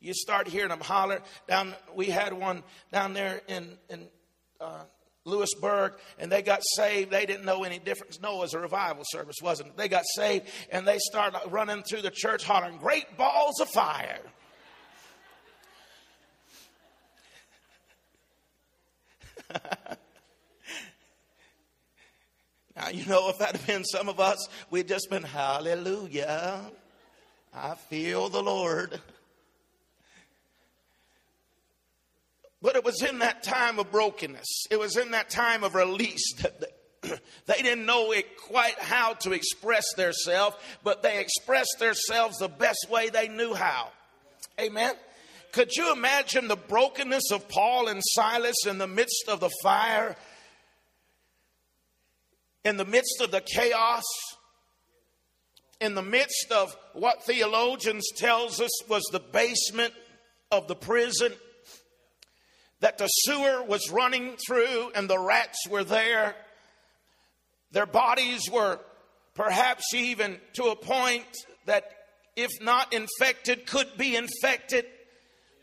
you 0.00 0.14
start 0.14 0.48
hearing 0.48 0.70
them 0.70 0.80
holler. 0.80 1.20
Down, 1.46 1.74
we 1.94 2.06
had 2.06 2.32
one 2.32 2.64
down 2.90 3.12
there 3.12 3.42
in 3.48 3.76
in 3.90 4.08
uh, 4.60 4.84
Lewisburg, 5.26 5.94
and 6.18 6.32
they 6.32 6.40
got 6.40 6.62
saved. 6.76 7.10
They 7.10 7.26
didn't 7.26 7.44
know 7.44 7.64
any 7.64 7.78
difference. 7.78 8.20
No, 8.20 8.36
it 8.38 8.40
was 8.40 8.54
a 8.54 8.60
revival 8.60 9.02
service, 9.06 9.36
wasn't 9.42 9.70
it? 9.70 9.76
They 9.76 9.88
got 9.88 10.04
saved, 10.14 10.46
and 10.70 10.86
they 10.86 10.98
started 10.98 11.40
running 11.48 11.82
through 11.82 12.02
the 12.02 12.10
church 12.10 12.44
hollering, 12.44 12.78
Great 12.78 13.16
balls 13.18 13.60
of 13.60 13.68
fire. 13.68 14.20
now, 22.76 22.88
you 22.92 23.04
know, 23.06 23.28
if 23.28 23.38
that 23.38 23.56
had 23.56 23.66
been 23.66 23.84
some 23.84 24.08
of 24.08 24.20
us, 24.20 24.48
we'd 24.70 24.88
just 24.88 25.10
been, 25.10 25.22
Hallelujah. 25.22 26.60
I 27.52 27.74
feel 27.74 28.28
the 28.28 28.42
Lord. 28.42 29.00
But 32.62 32.75
it 32.75 32.75
was 32.86 33.02
in 33.02 33.18
that 33.18 33.42
time 33.42 33.80
of 33.80 33.90
brokenness, 33.90 34.66
it 34.70 34.78
was 34.78 34.96
in 34.96 35.10
that 35.10 35.28
time 35.28 35.64
of 35.64 35.74
release 35.74 36.34
that 36.40 36.60
they, 36.60 37.54
didn't 37.62 37.84
know 37.84 38.12
it 38.12 38.36
quite 38.36 38.78
how 38.78 39.12
to 39.14 39.32
express 39.32 39.84
themselves, 39.96 40.56
but 40.84 41.02
they 41.02 41.18
expressed 41.18 41.76
themselves 41.80 42.38
the 42.38 42.48
best 42.48 42.86
way 42.88 43.08
they 43.08 43.26
knew 43.26 43.54
how. 43.54 43.88
Amen. 44.60 44.94
Could 45.50 45.74
you 45.74 45.92
imagine 45.92 46.46
the 46.46 46.56
brokenness 46.56 47.32
of 47.32 47.48
Paul 47.48 47.88
and 47.88 48.00
Silas 48.04 48.66
in 48.68 48.78
the 48.78 48.86
midst 48.86 49.24
of 49.28 49.40
the 49.40 49.50
fire, 49.64 50.14
in 52.64 52.76
the 52.76 52.84
midst 52.84 53.20
of 53.20 53.32
the 53.32 53.40
chaos, 53.40 54.04
in 55.80 55.96
the 55.96 56.02
midst 56.02 56.52
of 56.52 56.76
what 56.92 57.24
theologians 57.24 58.06
tells 58.16 58.60
us 58.60 58.70
was 58.88 59.02
the 59.10 59.18
basement 59.18 59.92
of 60.52 60.68
the 60.68 60.76
prison? 60.76 61.32
That 62.80 62.98
the 62.98 63.06
sewer 63.06 63.62
was 63.62 63.90
running 63.90 64.36
through 64.46 64.90
and 64.94 65.08
the 65.08 65.18
rats 65.18 65.66
were 65.68 65.84
there. 65.84 66.34
Their 67.72 67.86
bodies 67.86 68.50
were 68.50 68.78
perhaps 69.34 69.94
even 69.94 70.38
to 70.54 70.64
a 70.64 70.76
point 70.76 71.26
that, 71.66 71.90
if 72.36 72.50
not 72.60 72.92
infected, 72.92 73.66
could 73.66 73.96
be 73.96 74.16
infected 74.16 74.84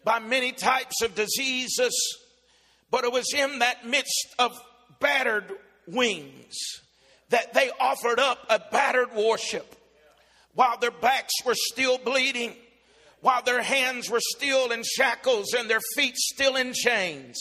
by 0.03 0.19
many 0.19 0.51
types 0.51 1.01
of 1.01 1.15
diseases. 1.15 1.93
But 2.91 3.03
it 3.03 3.11
was 3.11 3.33
in 3.33 3.59
that 3.59 3.85
midst 3.85 4.27
of 4.37 4.51
battered 4.99 5.51
wings 5.87 6.55
that 7.29 7.53
they 7.53 7.69
offered 7.79 8.19
up 8.19 8.39
a 8.49 8.59
battered 8.71 9.13
worship 9.15 9.75
while 10.53 10.77
their 10.77 10.91
backs 10.91 11.33
were 11.45 11.55
still 11.55 11.97
bleeding 11.97 12.55
while 13.23 13.41
their 13.41 13.63
hands 13.63 14.09
were 14.09 14.19
still 14.21 14.71
in 14.71 14.83
shackles 14.83 15.53
and 15.53 15.69
their 15.69 15.79
feet 15.95 16.17
still 16.17 16.57
in 16.57 16.73
chains. 16.73 17.39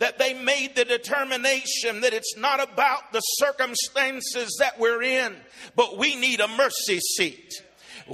That 0.00 0.18
they 0.18 0.34
made 0.34 0.74
the 0.74 0.84
determination 0.84 2.00
that 2.00 2.12
it's 2.12 2.36
not 2.36 2.60
about 2.60 3.12
the 3.12 3.20
circumstances 3.20 4.56
that 4.58 4.80
we're 4.80 5.00
in, 5.00 5.36
but 5.76 5.96
we 5.96 6.16
need 6.16 6.40
a 6.40 6.48
mercy 6.48 6.98
seat. 6.98 7.52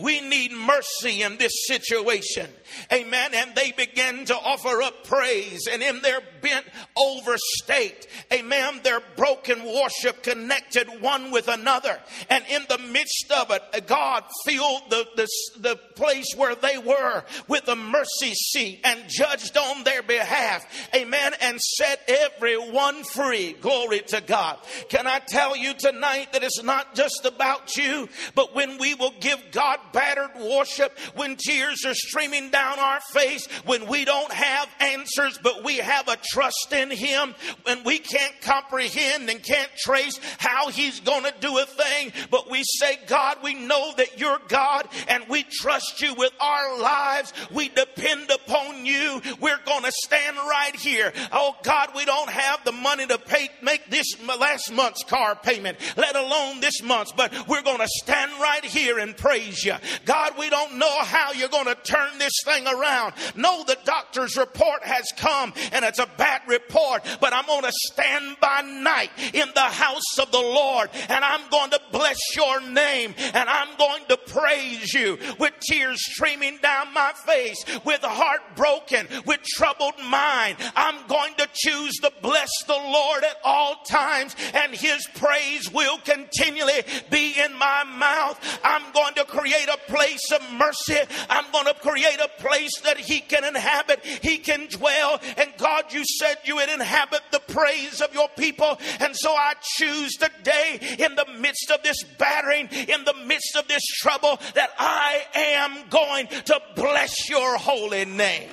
We 0.00 0.20
need 0.20 0.52
mercy 0.52 1.22
in 1.22 1.36
this 1.38 1.66
situation. 1.66 2.48
Amen. 2.92 3.30
And 3.34 3.54
they 3.54 3.72
began 3.72 4.24
to 4.26 4.36
offer 4.36 4.82
up 4.82 5.04
praise. 5.04 5.66
And 5.70 5.82
in 5.82 6.00
their 6.02 6.20
bent 6.40 6.66
over 6.96 7.34
state, 7.36 8.06
amen, 8.32 8.80
their 8.82 9.00
broken 9.16 9.64
worship 9.64 10.22
connected 10.22 10.88
one 11.00 11.30
with 11.30 11.48
another. 11.48 11.98
And 12.30 12.44
in 12.48 12.62
the 12.68 12.78
midst 12.78 13.32
of 13.32 13.50
it, 13.50 13.86
God 13.86 14.24
filled 14.44 14.90
the, 14.90 15.06
the, 15.16 15.28
the 15.58 15.76
place 15.96 16.32
where 16.36 16.54
they 16.54 16.78
were 16.78 17.24
with 17.48 17.66
a 17.68 17.76
mercy 17.76 18.34
seat 18.34 18.80
and 18.84 19.00
judged 19.08 19.56
on 19.56 19.84
their 19.84 20.02
behalf. 20.02 20.66
Amen. 20.94 21.32
And 21.40 21.60
set 21.60 22.00
everyone 22.08 23.02
free. 23.04 23.54
Glory 23.54 24.00
to 24.08 24.20
God. 24.20 24.58
Can 24.88 25.06
I 25.06 25.18
tell 25.18 25.56
you 25.56 25.74
tonight 25.74 26.32
that 26.32 26.44
it's 26.44 26.62
not 26.62 26.94
just 26.94 27.24
about 27.24 27.76
you, 27.76 28.08
but 28.34 28.54
when 28.54 28.78
we 28.78 28.94
will 28.94 29.14
give 29.20 29.42
God 29.52 29.78
battered 29.92 30.30
worship, 30.40 30.96
when 31.14 31.36
tears 31.36 31.84
are 31.84 31.94
streaming 31.94 32.50
down 32.50 32.78
our 32.78 33.00
face 33.12 33.46
when 33.64 33.86
we 33.88 34.04
don't 34.04 34.32
have 34.32 34.68
answers, 34.80 35.38
but 35.42 35.64
we 35.64 35.76
have 35.78 36.08
a 36.08 36.16
trust 36.16 36.72
in 36.72 36.90
Him, 36.90 37.34
when 37.64 37.84
we 37.84 37.98
can't 37.98 38.40
comprehend 38.40 39.28
and 39.28 39.42
can't 39.42 39.70
trace 39.78 40.18
how 40.38 40.70
He's 40.70 41.00
going 41.00 41.24
to 41.24 41.34
do 41.40 41.58
a 41.58 41.66
thing. 41.66 42.12
But 42.30 42.50
we 42.50 42.62
say, 42.64 42.98
God, 43.06 43.38
we 43.42 43.54
know 43.54 43.92
that 43.96 44.18
you're 44.18 44.40
God 44.48 44.88
and 45.08 45.24
we 45.28 45.44
trust 45.44 46.00
you 46.00 46.14
with 46.14 46.32
our 46.40 46.78
lives. 46.78 47.32
We 47.52 47.68
depend 47.68 48.30
upon 48.30 48.86
you. 48.86 49.20
We're 49.40 49.60
going 49.64 49.84
to 49.84 49.92
stand 49.92 50.36
right 50.36 50.74
here. 50.76 51.12
Oh, 51.32 51.56
God, 51.62 51.90
we 51.94 52.04
don't 52.04 52.30
have 52.30 52.64
the 52.64 52.72
money 52.72 53.06
to 53.06 53.18
pay, 53.18 53.50
make 53.62 53.90
this 53.90 54.06
last 54.38 54.72
month's 54.72 55.04
car 55.04 55.36
payment, 55.36 55.78
let 55.96 56.16
alone 56.16 56.60
this 56.60 56.82
month's, 56.82 57.12
but 57.12 57.32
we're 57.48 57.62
going 57.62 57.78
to 57.78 57.88
stand 57.88 58.32
right 58.40 58.64
here 58.64 58.98
and 58.98 59.16
praise 59.16 59.64
you. 59.64 59.67
God, 60.04 60.34
we 60.38 60.50
don't 60.50 60.78
know 60.78 61.02
how 61.02 61.32
you're 61.32 61.48
going 61.48 61.66
to 61.66 61.76
turn 61.76 62.18
this 62.18 62.34
thing 62.44 62.66
around. 62.66 63.14
No, 63.36 63.64
the 63.64 63.78
doctor's 63.84 64.36
report 64.36 64.84
has 64.84 65.04
come 65.16 65.52
and 65.72 65.84
it's 65.84 65.98
a 65.98 66.08
bad 66.16 66.42
report, 66.46 67.04
but 67.20 67.32
I'm 67.32 67.46
going 67.46 67.62
to 67.62 67.72
stand 67.72 68.36
by 68.40 68.62
night 68.62 69.10
in 69.32 69.48
the 69.54 69.60
house 69.60 70.18
of 70.20 70.30
the 70.32 70.38
Lord 70.38 70.90
and 71.08 71.24
I'm 71.24 71.48
going 71.50 71.70
to 71.70 71.80
bless 71.92 72.18
your 72.36 72.60
name 72.60 73.14
and 73.18 73.48
I'm 73.48 73.76
going 73.78 74.04
to 74.08 74.16
praise 74.16 74.92
you 74.92 75.18
with 75.38 75.54
tears 75.60 75.98
streaming 76.00 76.58
down 76.58 76.92
my 76.92 77.12
face, 77.26 77.64
with 77.84 78.02
heart 78.02 78.40
broken, 78.56 79.06
with 79.26 79.42
troubled 79.42 79.94
mind. 80.08 80.56
I'm 80.74 81.06
going 81.06 81.34
to 81.34 81.48
choose 81.52 81.94
to 81.98 82.12
bless 82.22 82.50
the 82.66 82.72
Lord 82.72 83.24
at 83.24 83.36
all 83.44 83.76
times, 83.88 84.34
and 84.54 84.74
his 84.74 85.06
praise 85.14 85.72
will 85.72 85.98
continually 85.98 86.82
be 87.10 87.34
in 87.38 87.54
my 87.54 87.84
mouth. 87.84 88.60
I'm 88.64 88.92
going 88.92 89.14
to 89.14 89.24
create 89.24 89.57
a 89.66 89.90
place 89.90 90.30
of 90.32 90.40
mercy. 90.52 90.98
I'm 91.28 91.50
going 91.50 91.66
to 91.66 91.74
create 91.74 92.20
a 92.20 92.42
place 92.42 92.80
that 92.80 92.98
he 92.98 93.20
can 93.20 93.44
inhabit, 93.44 94.04
he 94.04 94.38
can 94.38 94.66
dwell. 94.68 95.20
And 95.36 95.50
God, 95.56 95.92
you 95.92 96.04
said 96.04 96.36
you 96.44 96.56
would 96.56 96.68
inhabit 96.68 97.22
the 97.32 97.40
praise 97.40 98.00
of 98.00 98.14
your 98.14 98.28
people. 98.36 98.78
And 99.00 99.16
so 99.16 99.32
I 99.32 99.54
choose 99.60 100.14
today, 100.14 100.96
in 100.98 101.14
the 101.14 101.26
midst 101.40 101.70
of 101.70 101.82
this 101.82 102.02
battering, 102.18 102.68
in 102.68 103.04
the 103.04 103.14
midst 103.26 103.56
of 103.56 103.68
this 103.68 103.84
trouble, 104.00 104.38
that 104.54 104.70
I 104.78 105.22
am 105.34 105.88
going 105.90 106.28
to 106.28 106.60
bless 106.74 107.28
your 107.28 107.56
holy 107.56 108.04
name. 108.04 108.50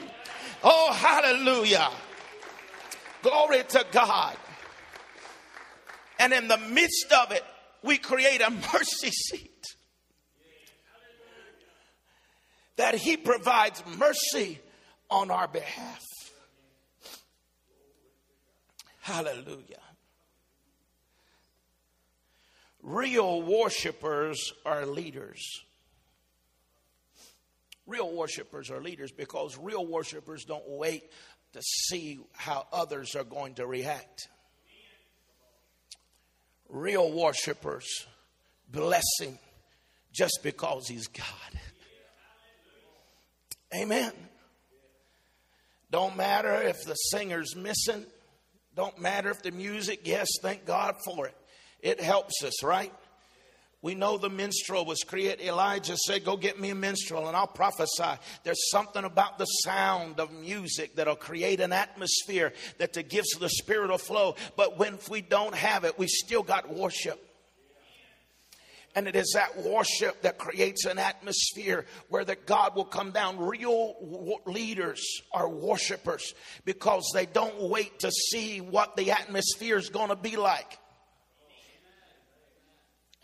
Oh, 0.63 0.91
hallelujah. 0.93 1.89
Glory 3.21 3.63
to 3.69 3.85
God. 3.91 4.35
And 6.19 6.33
in 6.33 6.47
the 6.47 6.57
midst 6.57 7.11
of 7.11 7.31
it, 7.31 7.43
we 7.83 7.97
create 7.97 8.41
a 8.41 8.49
mercy 8.73 9.11
seat. 9.11 9.51
That 12.77 12.95
He 12.95 13.17
provides 13.17 13.83
mercy 13.97 14.59
on 15.09 15.31
our 15.31 15.47
behalf. 15.47 16.03
Hallelujah. 19.01 19.81
Real 22.81 23.41
worshipers 23.41 24.53
are 24.65 24.85
leaders. 24.85 25.43
Real 27.87 28.11
worshipers 28.11 28.71
are 28.71 28.81
leaders 28.81 29.11
because 29.11 29.57
real 29.59 29.85
worshipers 29.85 30.43
don't 30.43 30.67
wait 30.67 31.03
to 31.53 31.61
see 31.61 32.19
how 32.33 32.67
others 32.73 33.15
are 33.15 33.23
going 33.23 33.53
to 33.55 33.65
react. 33.67 34.27
Real 36.67 37.11
worshipers 37.11 37.87
bless 38.71 39.05
him 39.19 39.37
just 40.11 40.39
because 40.41 40.87
he's 40.87 41.07
God. 41.07 41.59
Amen. 43.73 44.11
Don't 45.91 46.17
matter 46.17 46.53
if 46.61 46.83
the 46.85 46.95
singer's 46.95 47.55
missing. 47.55 48.05
Don't 48.75 48.99
matter 48.99 49.29
if 49.29 49.41
the 49.41 49.51
music, 49.51 50.01
yes, 50.03 50.27
thank 50.41 50.65
God 50.65 50.95
for 51.05 51.27
it. 51.27 51.35
It 51.79 52.01
helps 52.01 52.43
us, 52.43 52.63
right? 52.63 52.91
We 53.81 53.93
know 53.93 54.17
the 54.17 54.31
minstrel 54.31 54.83
was 54.83 55.03
created. 55.03 55.45
Elijah 55.45 55.95
said, 55.95 56.25
Go 56.25 56.37
get 56.37 56.59
me 56.59 56.71
a 56.71 56.75
minstrel 56.75 57.27
and 57.27 57.37
I'll 57.37 57.45
prophesy. 57.45 58.19
There's 58.43 58.71
something 58.71 59.03
about 59.03 59.37
the 59.37 59.45
sound 59.45 60.19
of 60.19 60.31
music 60.31 60.95
that'll 60.95 61.15
create 61.15 61.59
an 61.59 61.71
atmosphere 61.71 62.51
that 62.79 62.93
to 62.93 63.03
gives 63.03 63.29
the 63.39 63.47
spirit 63.47 63.91
a 63.91 63.99
flow. 63.99 64.37
But 64.57 64.79
when 64.79 64.97
we 65.09 65.21
don't 65.21 65.53
have 65.53 65.83
it, 65.83 65.99
we 65.99 66.07
still 66.07 66.41
got 66.41 66.73
worship. 66.73 67.21
And 68.95 69.09
it 69.09 69.15
is 69.17 69.33
that 69.35 69.57
worship 69.57 70.21
that 70.21 70.37
creates 70.37 70.85
an 70.85 70.97
atmosphere 70.97 71.85
where 72.07 72.23
that 72.23 72.45
God 72.45 72.77
will 72.77 72.85
come 72.85 73.11
down. 73.11 73.37
Real 73.37 74.39
leaders 74.45 75.21
are 75.33 75.49
worshipers 75.49 76.33
because 76.63 77.03
they 77.13 77.25
don't 77.25 77.69
wait 77.69 77.99
to 77.99 78.11
see 78.11 78.61
what 78.61 78.95
the 78.95 79.11
atmosphere 79.11 79.77
is 79.77 79.89
going 79.89 80.09
to 80.09 80.15
be 80.15 80.37
like. 80.37 80.79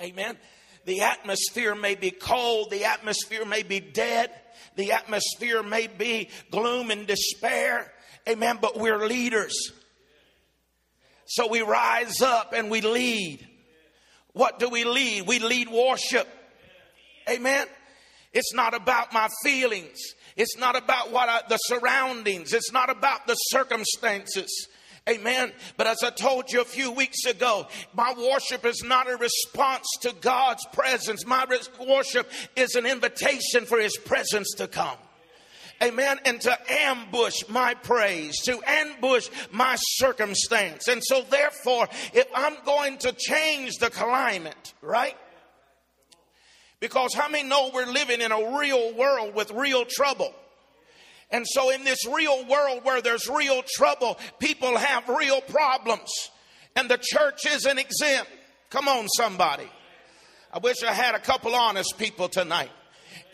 Amen. 0.02 0.38
The 0.84 1.02
atmosphere 1.02 1.74
may 1.74 1.96
be 1.96 2.12
cold, 2.12 2.72
the 2.72 2.86
atmosphere 2.86 3.46
may 3.46 3.64
be 3.64 3.80
dead, 3.80 4.32
the 4.76 4.92
atmosphere 4.92 5.64
may 5.64 5.88
be 5.88 6.30
gloom 6.50 6.92
and 6.92 7.08
despair. 7.08 7.94
Amen. 8.28 8.58
But 8.60 8.78
we're 8.78 9.06
leaders. 9.06 9.72
So 11.26 11.48
we 11.48 11.62
rise 11.62 12.22
up 12.22 12.52
and 12.54 12.70
we 12.70 12.82
lead. 12.82 13.48
What 14.34 14.60
do 14.60 14.70
we 14.70 14.84
lead? 14.84 15.28
We 15.28 15.40
lead 15.40 15.70
worship. 15.70 16.28
Amen. 17.30 17.68
It's 18.34 18.54
not 18.54 18.74
about 18.74 19.14
my 19.14 19.28
feelings. 19.44 20.00
It's 20.38 20.58
not 20.58 20.76
about 20.76 21.12
what 21.12 21.28
I, 21.28 21.42
the 21.50 21.58
surroundings. 21.58 22.54
It's 22.54 22.72
not 22.72 22.90
about 22.90 23.28
the 23.28 23.36
circumstances. 23.36 24.68
Amen. 25.10 25.52
But 25.78 25.88
as 25.88 26.04
I 26.04 26.12
told 26.12 26.52
you 26.52 26.62
a 26.62 26.66
few 26.66 26.92
weeks 26.92 27.26
ago, 27.26 27.68
my 27.94 28.14
worship 28.14 28.66
is 28.66 28.84
not 28.84 29.10
a 29.10 29.18
response 29.18 29.88
to 30.02 30.14
God's 30.22 30.66
presence. 30.72 31.26
My 31.26 31.46
worship 31.86 32.30
is 32.56 32.76
an 32.76 32.86
invitation 32.86 33.66
for 33.66 33.80
His 33.80 33.98
presence 33.98 34.54
to 34.58 34.68
come. 34.68 34.98
Amen. 35.82 36.20
And 36.26 36.40
to 36.42 36.58
ambush 36.72 37.48
my 37.50 37.74
praise, 37.74 38.40
to 38.44 38.60
ambush 38.68 39.30
my 39.52 39.76
circumstance. 39.80 40.88
And 40.88 41.04
so, 41.04 41.24
therefore, 41.30 41.88
if 42.14 42.28
I'm 42.36 42.56
going 42.66 43.00
to 43.00 43.14
change 43.14 43.78
the 43.78 43.90
climate, 43.90 44.74
right? 44.82 45.18
Because 46.80 47.14
how 47.14 47.30
many 47.30 47.48
know 47.48 47.72
we're 47.74 47.88
living 47.88 48.22
in 48.22 48.32
a 48.32 48.58
real 48.58 48.94
world 48.94 49.34
with 49.34 49.52
real 49.52 49.86
trouble? 49.86 50.34
And 51.32 51.46
so, 51.48 51.72
in 51.72 51.84
this 51.84 52.06
real 52.08 52.46
world 52.46 52.84
where 52.84 53.02
there's 53.02 53.28
real 53.28 53.64
trouble, 53.76 54.20
people 54.40 54.78
have 54.78 55.10
real 55.10 55.42
problems. 55.42 56.12
And 56.76 56.90
the 56.90 57.00
church 57.02 57.46
isn't 57.48 57.80
exempt. 57.80 58.30
Come 58.70 58.88
on, 58.88 59.08
somebody. 59.10 59.70
I 60.54 60.60
wish 60.60 60.84
I 60.84 60.94
had 60.94 61.16
a 61.16 61.20
couple 61.20 61.56
honest 61.56 61.98
people 61.98 62.30
tonight 62.30 62.72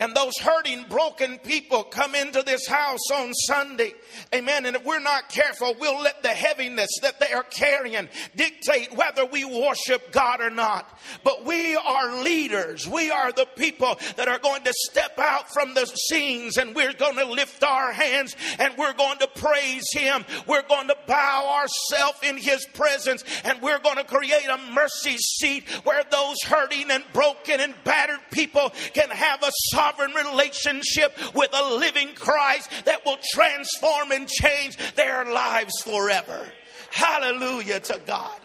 and 0.00 0.14
those 0.14 0.38
hurting, 0.38 0.86
broken 0.88 1.38
people 1.38 1.82
come 1.82 2.14
into 2.14 2.42
this 2.42 2.66
house 2.66 3.10
on 3.12 3.34
Sunday. 3.34 3.94
Amen. 4.34 4.66
And 4.66 4.76
if 4.76 4.84
we're 4.84 5.00
not 5.00 5.28
careful, 5.28 5.74
we'll 5.80 6.00
let 6.00 6.22
the 6.22 6.28
heaviness 6.28 6.90
that 7.02 7.18
they 7.18 7.32
are 7.32 7.42
carrying 7.42 8.08
dictate 8.36 8.94
whether 8.94 9.24
we 9.24 9.44
worship 9.44 10.12
God 10.12 10.40
or 10.40 10.50
not. 10.50 10.98
But 11.24 11.44
we 11.44 11.74
are 11.74 12.22
leaders. 12.22 12.86
We 12.86 13.10
are 13.10 13.32
the 13.32 13.46
people 13.56 13.98
that 14.16 14.28
are 14.28 14.38
going 14.38 14.62
to 14.64 14.72
step 14.72 15.18
out 15.18 15.52
from 15.52 15.74
the 15.74 15.86
scenes 15.86 16.58
and 16.58 16.74
we're 16.74 16.92
going 16.92 17.16
to 17.16 17.26
lift 17.26 17.64
our 17.64 17.92
hands 17.92 18.36
and 18.58 18.74
we're 18.78 18.94
going 18.94 19.18
to 19.18 19.26
praise 19.26 19.90
Him. 19.92 20.24
We're 20.46 20.66
going 20.68 20.88
to 20.88 20.96
bow 21.06 21.60
ourselves 21.60 22.18
in 22.22 22.36
His 22.36 22.64
presence 22.66 23.24
and 23.44 23.60
we're 23.60 23.80
going 23.80 23.96
to 23.96 24.04
create 24.04 24.46
a 24.48 24.58
mercy 24.72 25.16
seat 25.16 25.68
where 25.84 26.04
those 26.10 26.36
hurting 26.44 26.90
and 26.90 27.04
broken 27.12 27.60
and 27.60 27.74
battered 27.84 28.20
people 28.30 28.72
can 28.92 29.10
have 29.10 29.42
a 29.42 29.50
soft 29.72 29.87
sovereign 29.88 30.12
relationship 30.12 31.16
with 31.34 31.50
a 31.52 31.74
living 31.76 32.14
Christ 32.14 32.70
that 32.84 33.04
will 33.04 33.18
transform 33.32 34.12
and 34.12 34.28
change 34.28 34.76
their 34.94 35.24
lives 35.24 35.80
forever. 35.82 36.46
Hallelujah 36.90 37.80
to 37.80 38.00
God. 38.06 38.40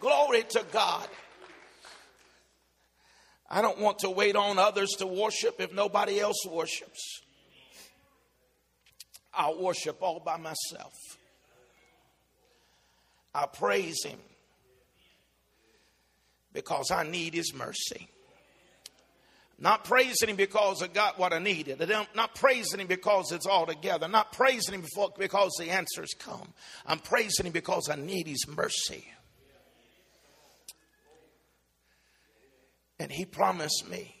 Glory 0.00 0.42
to 0.50 0.64
God. 0.72 1.08
I 3.48 3.62
don't 3.62 3.78
want 3.78 4.00
to 4.00 4.10
wait 4.10 4.34
on 4.34 4.58
others 4.58 4.90
to 4.98 5.06
worship 5.06 5.60
if 5.60 5.72
nobody 5.72 6.18
else 6.18 6.44
worships. 6.48 7.20
I'll 9.34 9.62
worship 9.62 9.98
all 10.02 10.20
by 10.20 10.36
myself. 10.36 10.92
I 13.34 13.46
praise 13.46 14.04
Him 14.04 14.18
because 16.52 16.90
I 16.90 17.04
need 17.04 17.34
His 17.34 17.54
mercy. 17.54 18.08
Not 19.62 19.84
praising 19.84 20.28
him 20.28 20.34
because 20.34 20.82
I 20.82 20.88
got 20.88 21.20
what 21.20 21.32
I 21.32 21.38
needed. 21.38 21.88
Not 22.16 22.34
praising 22.34 22.80
him 22.80 22.88
because 22.88 23.30
it's 23.30 23.46
all 23.46 23.64
together. 23.64 24.08
Not 24.08 24.32
praising 24.32 24.74
him 24.74 24.84
because 25.16 25.52
the 25.56 25.70
answers 25.70 26.10
come. 26.18 26.52
I'm 26.84 26.98
praising 26.98 27.46
him 27.46 27.52
because 27.52 27.88
I 27.88 27.94
need 27.94 28.26
his 28.26 28.44
mercy. 28.48 29.06
And 32.98 33.12
he 33.12 33.24
promised 33.24 33.88
me 33.88 34.16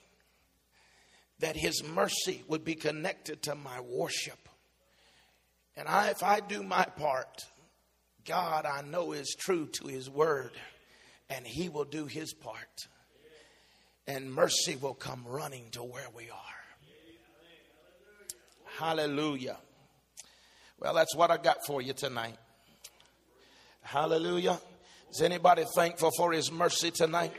that 1.40 1.56
his 1.56 1.82
mercy 1.82 2.44
would 2.46 2.64
be 2.64 2.76
connected 2.76 3.42
to 3.42 3.56
my 3.56 3.80
worship. 3.80 4.48
And 5.76 5.88
I, 5.88 6.10
if 6.10 6.22
I 6.22 6.38
do 6.38 6.62
my 6.62 6.84
part, 6.84 7.42
God 8.24 8.64
I 8.64 8.82
know 8.82 9.10
is 9.10 9.34
true 9.36 9.66
to 9.72 9.88
his 9.88 10.08
word, 10.08 10.52
and 11.28 11.44
he 11.44 11.68
will 11.68 11.84
do 11.84 12.06
his 12.06 12.32
part 12.32 12.86
and 14.06 14.32
mercy 14.32 14.76
will 14.76 14.94
come 14.94 15.24
running 15.26 15.70
to 15.72 15.82
where 15.82 16.08
we 16.14 16.30
are. 16.30 16.38
Hallelujah. 18.78 19.56
Well, 20.80 20.94
that's 20.94 21.14
what 21.14 21.30
I 21.30 21.36
got 21.36 21.58
for 21.66 21.80
you 21.80 21.92
tonight. 21.92 22.36
Hallelujah. 23.82 24.58
Is 25.10 25.22
anybody 25.22 25.64
thankful 25.74 26.10
for 26.16 26.32
his 26.32 26.50
mercy 26.50 26.90
tonight? 26.90 27.32